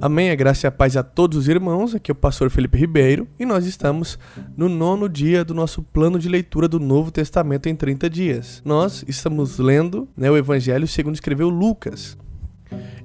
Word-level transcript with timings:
Amém. 0.00 0.30
A 0.30 0.34
graça 0.34 0.66
e 0.66 0.68
a 0.68 0.70
paz 0.70 0.96
a 0.96 1.02
todos 1.02 1.38
os 1.38 1.48
irmãos. 1.48 1.94
Aqui 1.94 2.10
é 2.10 2.12
o 2.12 2.14
pastor 2.14 2.50
Felipe 2.50 2.76
Ribeiro 2.76 3.26
e 3.38 3.46
nós 3.46 3.64
estamos 3.64 4.18
no 4.56 4.68
nono 4.68 5.08
dia 5.08 5.44
do 5.44 5.54
nosso 5.54 5.82
plano 5.82 6.18
de 6.18 6.28
leitura 6.28 6.68
do 6.68 6.78
Novo 6.78 7.10
Testamento 7.10 7.68
em 7.68 7.74
30 7.74 8.10
dias. 8.10 8.62
Nós 8.64 9.04
estamos 9.08 9.58
lendo 9.58 10.06
né, 10.16 10.30
o 10.30 10.36
Evangelho 10.36 10.86
segundo 10.86 11.14
escreveu 11.14 11.48
Lucas. 11.48 12.16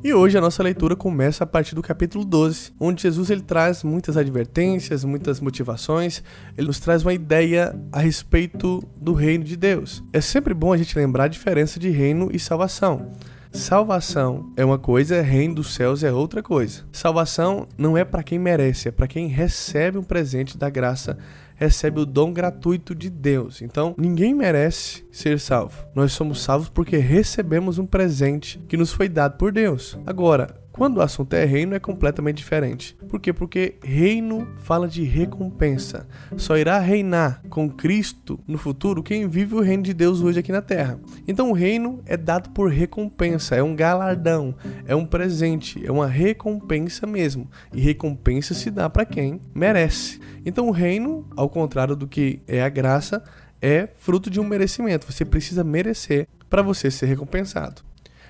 E 0.03 0.13
hoje 0.13 0.37
a 0.37 0.41
nossa 0.41 0.61
leitura 0.63 0.95
começa 0.95 1.43
a 1.43 1.47
partir 1.47 1.75
do 1.75 1.81
capítulo 1.81 2.25
12, 2.25 2.73
onde 2.79 3.03
Jesus 3.03 3.29
ele 3.29 3.41
traz 3.41 3.83
muitas 3.83 4.17
advertências, 4.17 5.05
muitas 5.05 5.39
motivações, 5.39 6.23
ele 6.57 6.67
nos 6.67 6.79
traz 6.79 7.03
uma 7.03 7.13
ideia 7.13 7.79
a 7.91 7.99
respeito 7.99 8.83
do 8.99 9.13
reino 9.13 9.43
de 9.43 9.55
Deus. 9.55 10.03
É 10.11 10.19
sempre 10.19 10.53
bom 10.53 10.73
a 10.73 10.77
gente 10.77 10.97
lembrar 10.97 11.25
a 11.25 11.29
diferença 11.29 11.79
de 11.79 11.89
reino 11.89 12.29
e 12.33 12.39
salvação. 12.39 13.11
Salvação 13.51 14.49
é 14.55 14.63
uma 14.63 14.79
coisa, 14.79 15.21
reino 15.21 15.55
dos 15.55 15.73
céus 15.73 16.05
é 16.05 16.11
outra 16.11 16.41
coisa. 16.41 16.85
Salvação 16.89 17.67
não 17.77 17.97
é 17.97 18.05
para 18.05 18.23
quem 18.23 18.39
merece, 18.39 18.87
é 18.87 18.91
para 18.91 19.07
quem 19.07 19.27
recebe 19.27 19.97
um 19.97 20.03
presente 20.03 20.57
da 20.57 20.69
graça, 20.69 21.17
recebe 21.55 21.99
o 21.99 22.05
dom 22.05 22.31
gratuito 22.31 22.95
de 22.95 23.09
Deus. 23.09 23.61
Então, 23.61 23.93
ninguém 23.97 24.33
merece 24.33 25.03
ser 25.11 25.39
salvo. 25.39 25.85
Nós 25.93 26.13
somos 26.13 26.41
salvos 26.41 26.69
porque 26.69 26.97
recebemos 26.97 27.77
um 27.77 27.85
presente 27.85 28.59
que 28.67 28.77
nos 28.77 28.91
foi 28.93 29.09
dado 29.09 29.37
por 29.37 29.51
Deus. 29.51 29.99
Agora, 30.05 30.61
quando 30.71 30.97
o 30.97 31.01
assunto 31.01 31.33
é 31.33 31.43
reino, 31.43 31.75
é 31.75 31.79
completamente 31.79 32.37
diferente. 32.37 32.95
Por 33.09 33.19
quê? 33.19 33.33
Porque 33.33 33.75
reino 33.83 34.47
fala 34.63 34.87
de 34.87 35.03
recompensa. 35.03 36.07
Só 36.37 36.57
irá 36.57 36.79
reinar 36.79 37.41
com 37.49 37.69
Cristo 37.69 38.39
no 38.47 38.57
futuro 38.57 39.03
quem 39.03 39.27
vive 39.27 39.53
o 39.55 39.59
reino 39.59 39.83
de 39.83 39.93
Deus 39.93 40.21
hoje 40.21 40.39
aqui 40.39 40.51
na 40.51 40.61
terra. 40.61 40.97
Então 41.27 41.49
o 41.49 41.53
reino 41.53 42.01
é 42.05 42.15
dado 42.15 42.51
por 42.51 42.71
recompensa, 42.71 43.55
é 43.55 43.61
um 43.61 43.75
galardão, 43.75 44.55
é 44.85 44.95
um 44.95 45.05
presente, 45.05 45.85
é 45.85 45.91
uma 45.91 46.07
recompensa 46.07 47.05
mesmo. 47.05 47.49
E 47.73 47.81
recompensa 47.81 48.53
se 48.53 48.71
dá 48.71 48.89
para 48.89 49.05
quem 49.05 49.41
merece. 49.53 50.21
Então 50.45 50.69
o 50.69 50.71
reino, 50.71 51.27
ao 51.35 51.49
contrário 51.49 51.97
do 51.97 52.07
que 52.07 52.41
é 52.47 52.63
a 52.63 52.69
graça, 52.69 53.21
é 53.61 53.87
fruto 53.95 54.29
de 54.29 54.39
um 54.39 54.43
merecimento. 54.43 55.11
Você 55.11 55.23
precisa 55.23 55.63
merecer 55.63 56.27
para 56.49 56.61
você 56.61 56.89
ser 56.89 57.05
recompensado. 57.05 57.81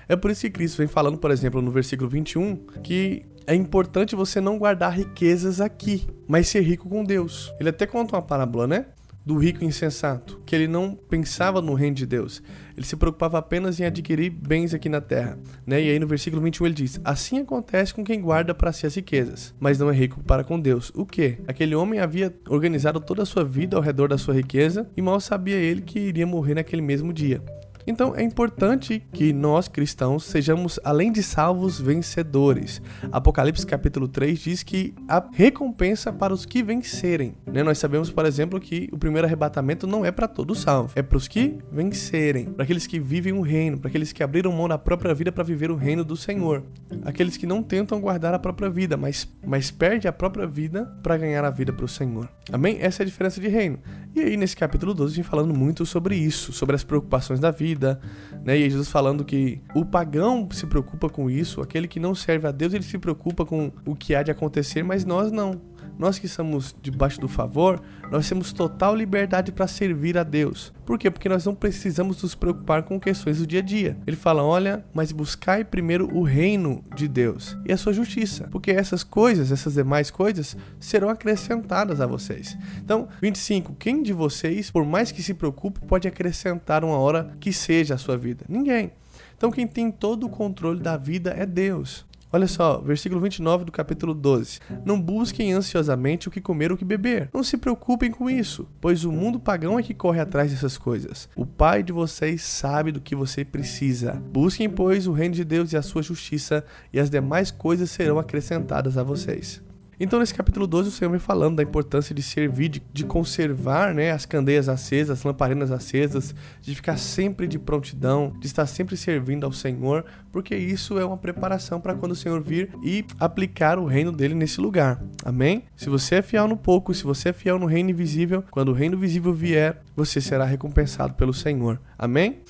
É 0.08 0.16
por 0.16 0.30
isso 0.30 0.42
que 0.42 0.50
Cristo 0.50 0.78
vem 0.78 0.86
falando, 0.86 1.18
por 1.18 1.30
exemplo, 1.30 1.62
no 1.62 1.70
versículo 1.70 2.08
21, 2.10 2.56
que 2.82 3.24
é 3.46 3.54
importante 3.54 4.14
você 4.14 4.40
não 4.40 4.58
guardar 4.58 4.92
riquezas 4.92 5.60
aqui, 5.60 6.06
mas 6.28 6.48
ser 6.48 6.60
rico 6.60 6.88
com 6.88 7.04
Deus. 7.04 7.52
Ele 7.58 7.70
até 7.70 7.86
conta 7.86 8.16
uma 8.16 8.22
parábola, 8.22 8.66
né? 8.66 8.86
Do 9.24 9.38
rico 9.38 9.64
insensato, 9.64 10.40
que 10.44 10.54
ele 10.54 10.66
não 10.66 10.96
pensava 10.96 11.62
no 11.62 11.74
reino 11.74 11.94
de 11.94 12.04
Deus, 12.04 12.42
ele 12.76 12.84
se 12.84 12.96
preocupava 12.96 13.38
apenas 13.38 13.78
em 13.78 13.84
adquirir 13.84 14.30
bens 14.30 14.74
aqui 14.74 14.88
na 14.88 15.00
terra. 15.00 15.38
Né? 15.64 15.80
E 15.82 15.90
aí 15.90 15.98
no 15.98 16.08
versículo 16.08 16.42
21 16.42 16.66
ele 16.66 16.74
diz: 16.74 17.00
Assim 17.04 17.38
acontece 17.38 17.94
com 17.94 18.02
quem 18.02 18.20
guarda 18.20 18.52
para 18.52 18.72
si 18.72 18.84
as 18.84 18.96
riquezas, 18.96 19.54
mas 19.60 19.78
não 19.78 19.90
é 19.90 19.94
rico 19.94 20.20
para 20.24 20.42
com 20.42 20.58
Deus. 20.58 20.90
O 20.94 21.06
que? 21.06 21.38
Aquele 21.46 21.74
homem 21.76 22.00
havia 22.00 22.34
organizado 22.48 23.00
toda 23.00 23.22
a 23.22 23.26
sua 23.26 23.44
vida 23.44 23.76
ao 23.76 23.82
redor 23.82 24.08
da 24.08 24.18
sua 24.18 24.34
riqueza 24.34 24.90
e 24.96 25.02
mal 25.02 25.20
sabia 25.20 25.56
ele 25.56 25.82
que 25.82 26.00
iria 26.00 26.26
morrer 26.26 26.54
naquele 26.54 26.82
mesmo 26.82 27.12
dia. 27.12 27.40
Então 27.86 28.14
é 28.14 28.22
importante 28.22 29.02
que 29.12 29.32
nós 29.32 29.68
cristãos 29.68 30.24
sejamos, 30.24 30.78
além 30.84 31.12
de 31.12 31.22
salvos, 31.22 31.80
vencedores. 31.80 32.80
Apocalipse 33.10 33.66
capítulo 33.66 34.08
3 34.08 34.38
diz 34.38 34.62
que 34.62 34.94
a 35.08 35.24
recompensa 35.32 36.12
para 36.12 36.32
os 36.32 36.46
que 36.46 36.62
vencerem. 36.62 37.34
Né? 37.46 37.62
Nós 37.62 37.78
sabemos, 37.78 38.10
por 38.10 38.24
exemplo, 38.26 38.60
que 38.60 38.88
o 38.92 38.98
primeiro 38.98 39.26
arrebatamento 39.26 39.86
não 39.86 40.04
é 40.04 40.10
para 40.10 40.28
todos 40.28 40.60
salvos, 40.60 40.92
é 40.94 41.02
para 41.02 41.16
os 41.16 41.26
que 41.26 41.58
vencerem, 41.70 42.46
para 42.46 42.64
aqueles 42.64 42.86
que 42.86 43.00
vivem 43.00 43.32
o 43.32 43.40
reino, 43.40 43.78
para 43.78 43.88
aqueles 43.88 44.12
que 44.12 44.22
abriram 44.22 44.52
mão 44.52 44.68
da 44.68 44.78
própria 44.78 45.14
vida 45.14 45.32
para 45.32 45.44
viver 45.44 45.70
o 45.70 45.76
reino 45.76 46.04
do 46.04 46.16
Senhor. 46.16 46.62
Aqueles 47.04 47.36
que 47.36 47.46
não 47.46 47.62
tentam 47.62 48.00
guardar 48.00 48.34
a 48.34 48.38
própria 48.38 48.70
vida, 48.70 48.96
mas, 48.96 49.28
mas 49.44 49.70
perde 49.70 50.06
a 50.06 50.12
própria 50.12 50.46
vida 50.46 50.84
para 51.02 51.16
ganhar 51.16 51.44
a 51.44 51.50
vida 51.50 51.72
para 51.72 51.84
o 51.84 51.88
Senhor. 51.88 52.28
Amém? 52.52 52.78
Essa 52.80 53.02
é 53.02 53.04
a 53.04 53.06
diferença 53.06 53.40
de 53.40 53.48
reino. 53.48 53.78
E 54.14 54.20
aí, 54.20 54.36
nesse 54.36 54.54
capítulo 54.54 54.92
12, 54.92 55.14
vem 55.14 55.24
falando 55.24 55.54
muito 55.54 55.86
sobre 55.86 56.14
isso, 56.14 56.52
sobre 56.52 56.76
as 56.76 56.84
preocupações 56.84 57.40
da 57.40 57.50
vida, 57.50 57.98
né? 58.44 58.58
E 58.58 58.68
Jesus 58.68 58.90
falando 58.90 59.24
que 59.24 59.62
o 59.74 59.86
pagão 59.86 60.46
se 60.52 60.66
preocupa 60.66 61.08
com 61.08 61.30
isso, 61.30 61.62
aquele 61.62 61.88
que 61.88 61.98
não 61.98 62.14
serve 62.14 62.46
a 62.46 62.52
Deus, 62.52 62.74
ele 62.74 62.84
se 62.84 62.98
preocupa 62.98 63.46
com 63.46 63.72
o 63.86 63.96
que 63.96 64.14
há 64.14 64.22
de 64.22 64.30
acontecer, 64.30 64.82
mas 64.82 65.06
nós 65.06 65.32
não. 65.32 65.60
Nós 65.98 66.18
que 66.18 66.26
estamos 66.26 66.74
debaixo 66.82 67.20
do 67.20 67.28
favor, 67.28 67.80
nós 68.10 68.28
temos 68.28 68.52
total 68.52 68.94
liberdade 68.94 69.52
para 69.52 69.66
servir 69.66 70.18
a 70.18 70.22
Deus. 70.22 70.72
Por 70.84 70.98
quê? 70.98 71.10
Porque 71.10 71.28
nós 71.28 71.46
não 71.46 71.54
precisamos 71.54 72.22
nos 72.22 72.34
preocupar 72.34 72.82
com 72.82 72.98
questões 72.98 73.38
do 73.38 73.46
dia 73.46 73.60
a 73.60 73.62
dia. 73.62 73.96
Ele 74.06 74.16
fala: 74.16 74.42
olha, 74.42 74.84
mas 74.92 75.12
buscai 75.12 75.64
primeiro 75.64 76.14
o 76.14 76.22
reino 76.22 76.84
de 76.94 77.06
Deus 77.06 77.56
e 77.64 77.72
a 77.72 77.76
sua 77.76 77.92
justiça, 77.92 78.48
porque 78.50 78.70
essas 78.70 79.04
coisas, 79.04 79.52
essas 79.52 79.74
demais 79.74 80.10
coisas, 80.10 80.56
serão 80.80 81.08
acrescentadas 81.08 82.00
a 82.00 82.06
vocês. 82.06 82.56
Então, 82.78 83.08
25. 83.20 83.74
Quem 83.74 84.02
de 84.02 84.12
vocês, 84.12 84.70
por 84.70 84.84
mais 84.84 85.12
que 85.12 85.22
se 85.22 85.34
preocupe, 85.34 85.80
pode 85.80 86.08
acrescentar 86.08 86.84
uma 86.84 86.98
hora 86.98 87.32
que 87.38 87.52
seja 87.52 87.94
a 87.94 87.98
sua 87.98 88.16
vida? 88.16 88.44
Ninguém. 88.48 88.92
Então, 89.36 89.50
quem 89.50 89.66
tem 89.66 89.90
todo 89.90 90.26
o 90.26 90.30
controle 90.30 90.80
da 90.80 90.96
vida 90.96 91.34
é 91.36 91.44
Deus. 91.44 92.06
Olha 92.34 92.48
só, 92.48 92.78
versículo 92.78 93.20
29 93.20 93.66
do 93.66 93.70
capítulo 93.70 94.14
12. 94.14 94.58
Não 94.86 94.98
busquem 94.98 95.52
ansiosamente 95.52 96.28
o 96.28 96.30
que 96.30 96.40
comer 96.40 96.70
ou 96.70 96.76
o 96.76 96.78
que 96.78 96.84
beber. 96.84 97.28
Não 97.34 97.44
se 97.44 97.58
preocupem 97.58 98.10
com 98.10 98.30
isso, 98.30 98.66
pois 98.80 99.04
o 99.04 99.12
mundo 99.12 99.38
pagão 99.38 99.78
é 99.78 99.82
que 99.82 99.92
corre 99.92 100.18
atrás 100.18 100.50
dessas 100.50 100.78
coisas. 100.78 101.28
O 101.36 101.44
Pai 101.44 101.82
de 101.82 101.92
vocês 101.92 102.42
sabe 102.42 102.90
do 102.90 103.02
que 103.02 103.14
você 103.14 103.44
precisa. 103.44 104.14
Busquem, 104.32 104.70
pois, 104.70 105.06
o 105.06 105.12
reino 105.12 105.34
de 105.34 105.44
Deus 105.44 105.74
e 105.74 105.76
a 105.76 105.82
sua 105.82 106.02
justiça, 106.02 106.64
e 106.90 106.98
as 106.98 107.10
demais 107.10 107.50
coisas 107.50 107.90
serão 107.90 108.18
acrescentadas 108.18 108.96
a 108.96 109.02
vocês. 109.02 109.60
Então, 110.04 110.18
nesse 110.18 110.34
capítulo 110.34 110.66
12, 110.66 110.88
o 110.88 110.90
Senhor 110.90 111.12
vem 111.12 111.20
falando 111.20 111.54
da 111.54 111.62
importância 111.62 112.12
de 112.12 112.24
servir, 112.24 112.68
de, 112.68 112.82
de 112.92 113.04
conservar 113.04 113.94
né, 113.94 114.10
as 114.10 114.26
candeias 114.26 114.68
acesas, 114.68 115.20
as 115.20 115.24
lamparinas 115.24 115.70
acesas, 115.70 116.34
de 116.60 116.74
ficar 116.74 116.96
sempre 116.96 117.46
de 117.46 117.56
prontidão, 117.56 118.32
de 118.40 118.48
estar 118.48 118.66
sempre 118.66 118.96
servindo 118.96 119.46
ao 119.46 119.52
Senhor, 119.52 120.04
porque 120.32 120.56
isso 120.56 120.98
é 120.98 121.04
uma 121.04 121.16
preparação 121.16 121.80
para 121.80 121.94
quando 121.94 122.10
o 122.10 122.16
Senhor 122.16 122.42
vir 122.42 122.70
e 122.82 123.04
aplicar 123.16 123.78
o 123.78 123.86
reino 123.86 124.10
dele 124.10 124.34
nesse 124.34 124.60
lugar. 124.60 125.00
Amém? 125.24 125.66
Se 125.76 125.88
você 125.88 126.16
é 126.16 126.22
fiel 126.22 126.48
no 126.48 126.56
pouco, 126.56 126.92
se 126.92 127.04
você 127.04 127.28
é 127.28 127.32
fiel 127.32 127.56
no 127.56 127.66
reino 127.66 127.90
invisível, 127.90 128.42
quando 128.50 128.70
o 128.70 128.74
reino 128.74 128.98
visível 128.98 129.32
vier, 129.32 129.84
você 129.94 130.20
será 130.20 130.44
recompensado 130.44 131.14
pelo 131.14 131.32
Senhor. 131.32 131.80
Amém? 131.96 132.40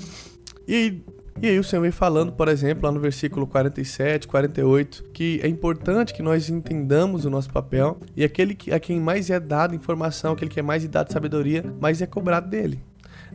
E 0.67 1.03
e 1.41 1.49
aí 1.49 1.59
o 1.59 1.65
Senhor 1.65 1.83
vem 1.83 1.91
falando, 1.91 2.33
por 2.33 2.49
exemplo, 2.49 2.85
lá 2.85 2.93
no 2.93 3.01
versículo 3.01 3.47
47, 3.47 4.29
48, 4.29 5.05
que 5.13 5.41
é 5.43 5.49
importante 5.49 6.13
que 6.13 6.23
nós 6.23 6.49
entendamos 6.49 7.25
o 7.25 7.31
nosso 7.31 7.51
papel 7.51 7.99
e 8.17 8.23
aquele 8.23 8.55
que, 8.55 8.73
a 8.73 8.79
quem 8.79 9.01
mais 9.01 9.31
é 9.31 9.41
dado 9.41 9.75
informação, 9.75 10.33
aquele 10.33 10.51
que 10.51 10.61
é 10.61 10.63
mais 10.63 10.87
dado 10.87 11.13
sabedoria, 11.13 11.65
mais 11.81 12.01
é 12.01 12.07
cobrado 12.07 12.49
dele. 12.49 12.81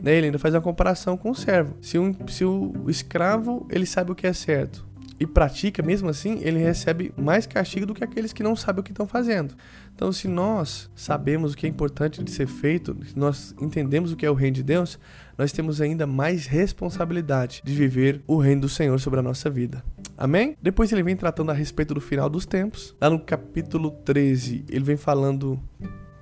Né? 0.02 0.14
Ele 0.14 0.26
ainda 0.26 0.38
faz 0.38 0.54
uma 0.54 0.60
comparação 0.60 1.16
com 1.16 1.30
o 1.30 1.34
servo. 1.34 1.74
Se, 1.82 1.98
um, 1.98 2.14
se 2.28 2.44
o 2.44 2.72
escravo 2.88 3.66
ele 3.70 3.84
sabe 3.84 4.12
o 4.12 4.14
que 4.14 4.26
é 4.26 4.32
certo, 4.32 4.86
e 5.20 5.26
pratica, 5.26 5.82
mesmo 5.82 6.08
assim, 6.08 6.38
ele 6.42 6.58
recebe 6.58 7.12
mais 7.16 7.46
castigo 7.46 7.86
do 7.86 7.94
que 7.94 8.04
aqueles 8.04 8.32
que 8.32 8.42
não 8.42 8.54
sabem 8.54 8.80
o 8.80 8.84
que 8.84 8.92
estão 8.92 9.06
fazendo. 9.06 9.54
Então, 9.94 10.12
se 10.12 10.28
nós 10.28 10.88
sabemos 10.94 11.52
o 11.52 11.56
que 11.56 11.66
é 11.66 11.68
importante 11.68 12.22
de 12.22 12.30
ser 12.30 12.46
feito, 12.46 12.96
se 13.04 13.18
nós 13.18 13.54
entendemos 13.60 14.12
o 14.12 14.16
que 14.16 14.24
é 14.24 14.30
o 14.30 14.34
reino 14.34 14.54
de 14.54 14.62
Deus, 14.62 14.98
nós 15.36 15.50
temos 15.50 15.80
ainda 15.80 16.06
mais 16.06 16.46
responsabilidade 16.46 17.62
de 17.64 17.74
viver 17.74 18.22
o 18.26 18.38
reino 18.38 18.62
do 18.62 18.68
Senhor 18.68 18.98
sobre 19.00 19.18
a 19.18 19.22
nossa 19.22 19.50
vida. 19.50 19.82
Amém? 20.16 20.56
Depois 20.62 20.92
ele 20.92 21.02
vem 21.02 21.16
tratando 21.16 21.50
a 21.50 21.54
respeito 21.54 21.94
do 21.94 22.00
final 22.00 22.28
dos 22.28 22.46
tempos. 22.46 22.94
Lá 23.00 23.10
no 23.10 23.18
capítulo 23.18 23.90
13, 24.04 24.64
ele 24.68 24.84
vem 24.84 24.96
falando 24.96 25.60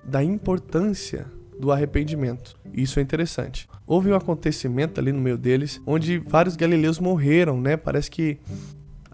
da 0.05 0.23
importância 0.23 1.27
do 1.59 1.73
arrependimento. 1.73 2.57
Isso 2.73 2.99
é 2.99 3.03
interessante. 3.03 3.69
Houve 3.87 4.11
um 4.11 4.15
acontecimento 4.15 5.01
ali 5.01 5.13
no 5.13 5.21
meio 5.21 5.39
deles 5.39 5.81
onde 5.87 6.19
vários 6.19 6.57
galileus 6.57 6.99
morreram, 6.99 7.60
né? 7.60 7.77
Parece 7.77 8.10
que 8.10 8.39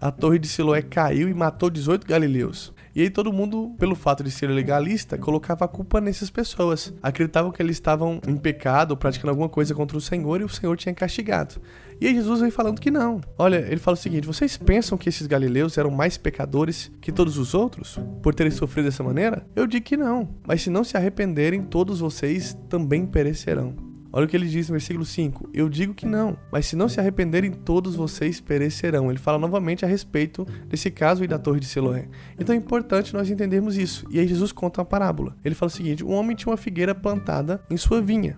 a 0.03 0.11
torre 0.11 0.37
de 0.37 0.49
Siloé 0.49 0.81
caiu 0.81 1.29
e 1.29 1.33
matou 1.33 1.69
18 1.69 2.05
galileus. 2.05 2.73
E 2.93 3.01
aí 3.01 3.09
todo 3.09 3.31
mundo, 3.31 3.73
pelo 3.79 3.95
fato 3.95 4.21
de 4.21 4.29
ser 4.29 4.47
legalista, 4.47 5.17
colocava 5.17 5.63
a 5.63 5.67
culpa 5.67 6.01
nessas 6.01 6.29
pessoas. 6.29 6.93
Acreditavam 7.01 7.53
que 7.53 7.61
eles 7.61 7.77
estavam 7.77 8.19
em 8.27 8.35
pecado, 8.35 8.97
praticando 8.97 9.29
alguma 9.29 9.47
coisa 9.47 9.73
contra 9.73 9.97
o 9.97 10.01
Senhor 10.01 10.41
e 10.41 10.43
o 10.43 10.49
Senhor 10.49 10.75
tinha 10.75 10.93
castigado. 10.93 11.55
E 12.01 12.07
aí 12.07 12.13
Jesus 12.13 12.41
vem 12.41 12.51
falando 12.51 12.81
que 12.81 12.91
não. 12.91 13.21
Olha, 13.37 13.65
ele 13.65 13.79
fala 13.79 13.95
o 13.95 13.99
seguinte: 13.99 14.27
vocês 14.27 14.57
pensam 14.57 14.97
que 14.97 15.07
esses 15.07 15.25
galileus 15.25 15.77
eram 15.77 15.89
mais 15.89 16.17
pecadores 16.17 16.91
que 16.99 17.09
todos 17.09 17.37
os 17.37 17.53
outros 17.53 17.97
por 18.21 18.35
terem 18.35 18.51
sofrido 18.51 18.85
dessa 18.85 19.03
maneira? 19.03 19.45
Eu 19.55 19.65
digo 19.65 19.85
que 19.85 19.95
não. 19.95 20.27
Mas 20.45 20.63
se 20.63 20.69
não 20.69 20.83
se 20.83 20.97
arrependerem, 20.97 21.63
todos 21.63 22.01
vocês 22.01 22.57
também 22.67 23.05
perecerão. 23.05 23.92
Olha 24.15 24.27
o 24.27 24.29
que 24.29 24.37
ele 24.37 24.47
diz 24.47 24.69
no 24.69 24.73
versículo 24.73 25.03
5: 25.03 25.49
Eu 25.51 25.67
digo 25.67 25.91
que 25.91 26.05
não, 26.05 26.37
mas 26.51 26.67
se 26.67 26.75
não 26.75 26.87
se 26.87 26.99
arrependerem, 26.99 27.51
todos 27.51 27.95
vocês 27.95 28.39
perecerão. 28.39 29.09
Ele 29.09 29.17
fala 29.17 29.39
novamente 29.39 29.83
a 29.83 29.87
respeito 29.87 30.45
desse 30.67 30.91
caso 30.91 31.23
e 31.23 31.27
da 31.27 31.39
torre 31.39 31.59
de 31.59 31.65
Siloé. 31.65 32.07
Então 32.39 32.53
é 32.53 32.57
importante 32.57 33.11
nós 33.15 33.31
entendermos 33.31 33.75
isso. 33.75 34.05
E 34.11 34.19
aí 34.19 34.27
Jesus 34.27 34.51
conta 34.51 34.81
uma 34.81 34.85
parábola. 34.85 35.35
Ele 35.43 35.55
fala 35.55 35.71
o 35.71 35.73
seguinte: 35.73 36.05
Um 36.05 36.13
homem 36.13 36.35
tinha 36.35 36.51
uma 36.51 36.57
figueira 36.57 36.93
plantada 36.93 37.59
em 37.71 37.75
sua 37.75 37.99
vinha. 37.99 38.37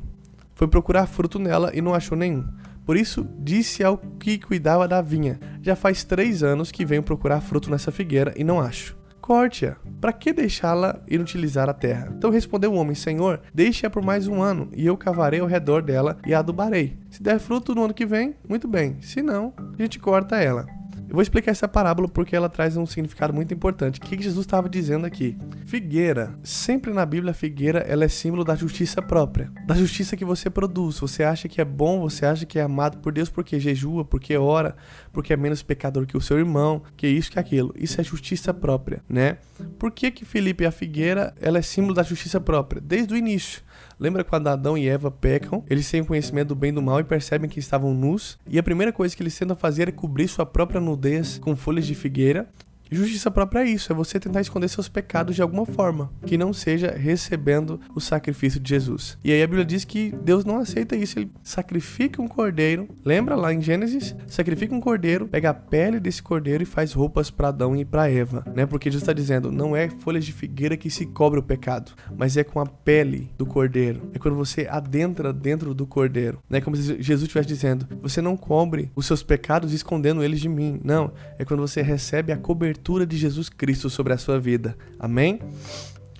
Foi 0.53 0.69
procurar 0.69 1.07
fruto 1.07 1.37
nela 1.37 1.71
e 1.75 1.81
não 1.81 1.93
achou 1.93 2.17
nenhum. 2.17 2.47
Por 2.85 2.95
isso, 2.95 3.27
disse 3.39 3.83
ao 3.83 3.97
que 3.97 4.39
cuidava 4.39 4.87
da 4.87 5.01
vinha: 5.01 5.37
Já 5.61 5.75
faz 5.75 6.05
três 6.05 6.41
anos 6.41 6.71
que 6.71 6.85
venho 6.85 7.03
procurar 7.03 7.41
fruto 7.41 7.69
nessa 7.69 7.91
figueira 7.91 8.33
e 8.37 8.45
não 8.45 8.61
acho. 8.61 8.95
Corte-a. 9.25 9.75
Para 9.99 10.13
que 10.13 10.31
deixá-la 10.31 11.01
inutilizar 11.09 11.67
a 11.67 11.73
terra? 11.73 12.13
Então 12.15 12.29
respondeu 12.29 12.71
o 12.71 12.75
homem: 12.75 12.93
Senhor, 12.93 13.41
deixe-a 13.51 13.89
por 13.89 14.03
mais 14.03 14.27
um 14.27 14.39
ano, 14.39 14.69
e 14.71 14.85
eu 14.85 14.95
cavarei 14.95 15.39
ao 15.39 15.47
redor 15.47 15.81
dela 15.81 16.19
e 16.27 16.31
a 16.31 16.37
adubarei. 16.37 16.95
Se 17.09 17.23
der 17.23 17.39
fruto 17.39 17.73
no 17.73 17.85
ano 17.85 17.93
que 17.93 18.05
vem, 18.05 18.35
muito 18.47 18.67
bem. 18.67 19.01
Se 19.01 19.23
não, 19.23 19.51
a 19.57 19.81
gente 19.81 19.97
corta 19.97 20.35
ela. 20.35 20.67
Eu 21.07 21.13
vou 21.13 21.21
explicar 21.21 21.51
essa 21.51 21.67
parábola 21.67 22.07
porque 22.07 22.35
ela 22.35 22.49
traz 22.49 22.75
um 22.75 22.85
significado 22.85 23.33
muito 23.33 23.53
importante. 23.53 23.99
O 23.99 24.01
que 24.01 24.21
Jesus 24.21 24.45
estava 24.45 24.67
dizendo 24.67 25.05
aqui? 25.05 25.37
Figueira, 25.65 26.37
sempre 26.43 26.91
na 26.91 27.05
Bíblia, 27.05 27.31
a 27.31 27.33
figueira 27.33 27.79
ela 27.79 28.03
é 28.03 28.07
símbolo 28.07 28.43
da 28.43 28.55
justiça 28.55 29.01
própria, 29.01 29.51
da 29.65 29.75
justiça 29.75 30.17
que 30.17 30.25
você 30.25 30.49
produz. 30.49 30.99
Você 30.99 31.23
acha 31.23 31.47
que 31.47 31.61
é 31.61 31.65
bom, 31.65 32.01
você 32.01 32.25
acha 32.25 32.45
que 32.45 32.59
é 32.59 32.63
amado 32.63 32.97
por 32.97 33.13
Deus 33.13 33.29
porque 33.29 33.59
jejua, 33.59 34.03
porque 34.03 34.35
ora, 34.35 34.75
porque 35.13 35.31
é 35.31 35.37
menos 35.37 35.61
pecador 35.61 36.05
que 36.05 36.17
o 36.17 36.21
seu 36.21 36.37
irmão, 36.39 36.81
que 36.97 37.07
isso, 37.07 37.31
que 37.31 37.39
aquilo. 37.39 37.73
Isso 37.77 38.01
é 38.01 38.03
justiça 38.03 38.53
própria, 38.53 39.01
né? 39.07 39.37
Por 39.79 39.91
que 39.91 40.11
que 40.11 40.25
Felipe 40.25 40.65
a 40.65 40.71
figueira 40.71 41.33
ela 41.39 41.59
é 41.59 41.61
símbolo 41.61 41.93
da 41.93 42.03
justiça 42.03 42.41
própria? 42.41 42.81
Desde 42.81 43.13
o 43.13 43.17
início. 43.17 43.61
Lembra 43.99 44.23
quando 44.23 44.47
Adão 44.47 44.77
e 44.77 44.87
Eva 44.87 45.09
pecam? 45.09 45.63
Eles 45.69 45.89
têm 45.89 46.03
conhecimento 46.03 46.49
do 46.49 46.55
bem 46.55 46.69
e 46.69 46.73
do 46.73 46.81
mal 46.81 46.99
e 46.99 47.03
percebem 47.03 47.49
que 47.49 47.59
estavam 47.59 47.93
nus. 47.93 48.37
E 48.47 48.59
a 48.59 48.63
primeira 48.63 48.91
coisa 48.91 49.15
que 49.15 49.23
eles 49.23 49.37
tentam 49.37 49.55
fazer 49.55 49.87
é 49.87 49.91
cobrir 49.91 50.27
sua 50.27 50.45
própria 50.45 50.81
nudez 50.81 51.37
com 51.37 51.55
folhas 51.55 51.85
de 51.85 51.95
figueira. 51.95 52.49
Justiça 52.91 53.31
própria 53.31 53.61
é 53.61 53.69
isso, 53.69 53.91
é 53.91 53.95
você 53.95 54.19
tentar 54.19 54.41
esconder 54.41 54.67
seus 54.69 54.87
pecados 54.87 55.35
de 55.35 55.41
alguma 55.41 55.65
forma, 55.65 56.11
que 56.25 56.37
não 56.37 56.53
seja 56.53 56.91
recebendo 56.91 57.79
o 57.95 57.99
sacrifício 57.99 58.59
de 58.59 58.69
Jesus. 58.69 59.17
E 59.23 59.31
aí 59.31 59.41
a 59.41 59.47
Bíblia 59.47 59.65
diz 59.65 59.83
que 59.83 60.13
Deus 60.23 60.45
não 60.45 60.59
aceita 60.59 60.95
isso, 60.95 61.19
ele 61.19 61.31
sacrifica 61.43 62.21
um 62.21 62.27
cordeiro. 62.27 62.87
Lembra 63.03 63.35
lá 63.35 63.53
em 63.53 63.61
Gênesis? 63.61 64.15
Sacrifica 64.27 64.73
um 64.73 64.79
cordeiro, 64.79 65.27
pega 65.27 65.49
a 65.49 65.53
pele 65.53 65.99
desse 65.99 66.21
cordeiro 66.21 66.63
e 66.63 66.65
faz 66.65 66.93
roupas 66.93 67.29
para 67.31 67.49
Adão 67.49 67.75
e 67.75 67.83
para 67.83 68.09
Eva, 68.09 68.45
né? 68.55 68.65
Porque 68.65 68.89
Jesus 68.89 69.01
está 69.01 69.13
dizendo, 69.13 69.51
não 69.51 69.75
é 69.75 69.89
folhas 69.89 70.25
de 70.25 70.31
figueira 70.31 70.77
que 70.77 70.89
se 70.89 71.05
cobre 71.05 71.39
o 71.39 71.43
pecado, 71.43 71.93
mas 72.15 72.37
é 72.37 72.43
com 72.43 72.59
a 72.59 72.65
pele 72.65 73.31
do 73.37 73.45
cordeiro. 73.45 74.09
É 74.13 74.19
quando 74.19 74.35
você 74.35 74.67
adentra 74.69 75.33
dentro 75.33 75.73
do 75.73 75.87
cordeiro, 75.87 76.39
né? 76.49 76.61
Como 76.61 76.75
se 76.75 77.01
Jesus 77.01 77.23
estivesse 77.23 77.47
dizendo, 77.47 77.87
você 78.01 78.21
não 78.21 78.37
cobre 78.37 78.91
os 78.95 79.05
seus 79.05 79.23
pecados 79.23 79.73
escondendo 79.73 80.23
eles 80.23 80.39
de 80.39 80.49
mim. 80.49 80.79
Não, 80.83 81.11
é 81.37 81.45
quando 81.45 81.61
você 81.61 81.81
recebe 81.81 82.31
a 82.31 82.37
cobertura 82.37 82.74
cobertura 82.75 83.05
de 83.05 83.17
Jesus 83.17 83.49
Cristo 83.49 83.89
sobre 83.89 84.13
a 84.13 84.17
sua 84.17 84.39
vida. 84.39 84.77
Amém? 84.99 85.39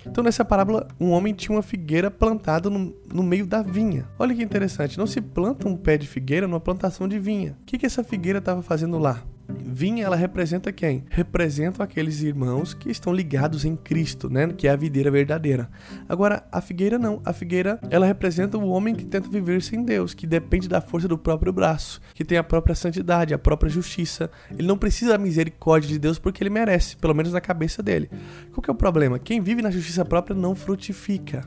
Então, 0.06 0.22
nessa 0.22 0.44
parábola, 0.44 0.86
um 1.00 1.10
homem 1.10 1.34
tinha 1.34 1.54
uma 1.54 1.62
figueira 1.62 2.10
plantada 2.10 2.70
no, 2.70 2.94
no, 3.12 3.22
meio 3.22 3.46
da 3.46 3.60
vinha. 3.60 4.06
Olha 4.18 4.34
que 4.34 4.42
interessante, 4.42 4.96
não 4.96 5.06
se 5.06 5.20
planta 5.20 5.68
um 5.68 5.76
pé 5.76 5.98
de 5.98 6.06
figueira 6.06 6.46
numa 6.46 6.60
plantação 6.60 7.08
de 7.08 7.18
vinha. 7.18 7.56
O 7.60 7.64
que, 7.64 7.76
que 7.76 7.86
essa 7.86 8.04
figueira 8.04 8.38
estava 8.38 8.62
fazendo 8.62 8.98
lá? 8.98 9.22
Vinha, 9.48 10.04
ela 10.04 10.16
representa 10.16 10.72
quem? 10.72 11.04
Representa 11.10 11.82
aqueles 11.82 12.22
irmãos 12.22 12.74
que 12.74 12.90
estão 12.90 13.12
ligados 13.12 13.64
em 13.64 13.76
Cristo, 13.76 14.28
né? 14.28 14.48
Que 14.48 14.68
é 14.68 14.70
a 14.70 14.76
videira 14.76 15.10
verdadeira. 15.10 15.68
Agora, 16.08 16.46
a 16.50 16.60
figueira 16.60 16.98
não. 16.98 17.20
A 17.24 17.32
figueira, 17.32 17.78
ela 17.90 18.06
representa 18.06 18.58
o 18.58 18.68
homem 18.68 18.94
que 18.94 19.04
tenta 19.04 19.28
viver 19.28 19.62
sem 19.62 19.84
Deus, 19.84 20.14
que 20.14 20.26
depende 20.26 20.68
da 20.68 20.80
força 20.80 21.06
do 21.06 21.18
próprio 21.18 21.52
braço, 21.52 22.00
que 22.14 22.24
tem 22.24 22.38
a 22.38 22.44
própria 22.44 22.74
santidade, 22.74 23.34
a 23.34 23.38
própria 23.38 23.70
justiça. 23.70 24.30
Ele 24.50 24.66
não 24.66 24.78
precisa 24.78 25.12
da 25.12 25.18
misericórdia 25.18 25.88
de 25.88 25.98
Deus 25.98 26.18
porque 26.18 26.42
ele 26.42 26.50
merece, 26.50 26.96
pelo 26.96 27.14
menos 27.14 27.32
na 27.32 27.40
cabeça 27.40 27.82
dele. 27.82 28.10
Qual 28.52 28.62
que 28.62 28.70
é 28.70 28.72
o 28.72 28.76
problema? 28.76 29.18
Quem 29.18 29.40
vive 29.40 29.62
na 29.62 29.70
justiça 29.70 30.04
própria 30.04 30.36
não 30.36 30.54
frutifica 30.54 31.44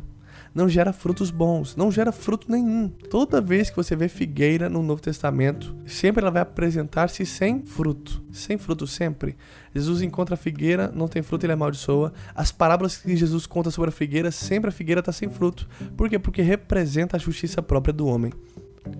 não 0.53 0.67
gera 0.67 0.91
frutos 0.91 1.31
bons, 1.31 1.75
não 1.75 1.91
gera 1.91 2.11
fruto 2.11 2.51
nenhum. 2.51 2.89
Toda 2.89 3.41
vez 3.41 3.69
que 3.69 3.75
você 3.75 3.95
vê 3.95 4.07
figueira 4.07 4.69
no 4.69 4.81
Novo 4.81 5.01
Testamento, 5.01 5.75
sempre 5.85 6.21
ela 6.21 6.31
vai 6.31 6.41
apresentar-se 6.41 7.25
sem 7.25 7.63
fruto, 7.65 8.23
sem 8.31 8.57
fruto 8.57 8.87
sempre. 8.87 9.35
Jesus 9.73 10.01
encontra 10.01 10.35
a 10.35 10.37
figueira, 10.37 10.91
não 10.93 11.07
tem 11.07 11.21
fruto, 11.21 11.45
ele 11.45 11.53
amaldiçoa. 11.53 12.13
As 12.33 12.51
parábolas 12.51 12.97
que 12.97 13.15
Jesus 13.15 13.45
conta 13.45 13.71
sobre 13.71 13.89
a 13.89 13.93
figueira, 13.93 14.31
sempre 14.31 14.69
a 14.69 14.73
figueira 14.73 14.99
está 14.99 15.11
sem 15.11 15.29
fruto. 15.29 15.67
Por 15.95 16.09
quê? 16.09 16.17
Porque 16.17 16.41
representa 16.41 17.17
a 17.17 17.19
justiça 17.19 17.61
própria 17.61 17.93
do 17.93 18.07
homem. 18.07 18.31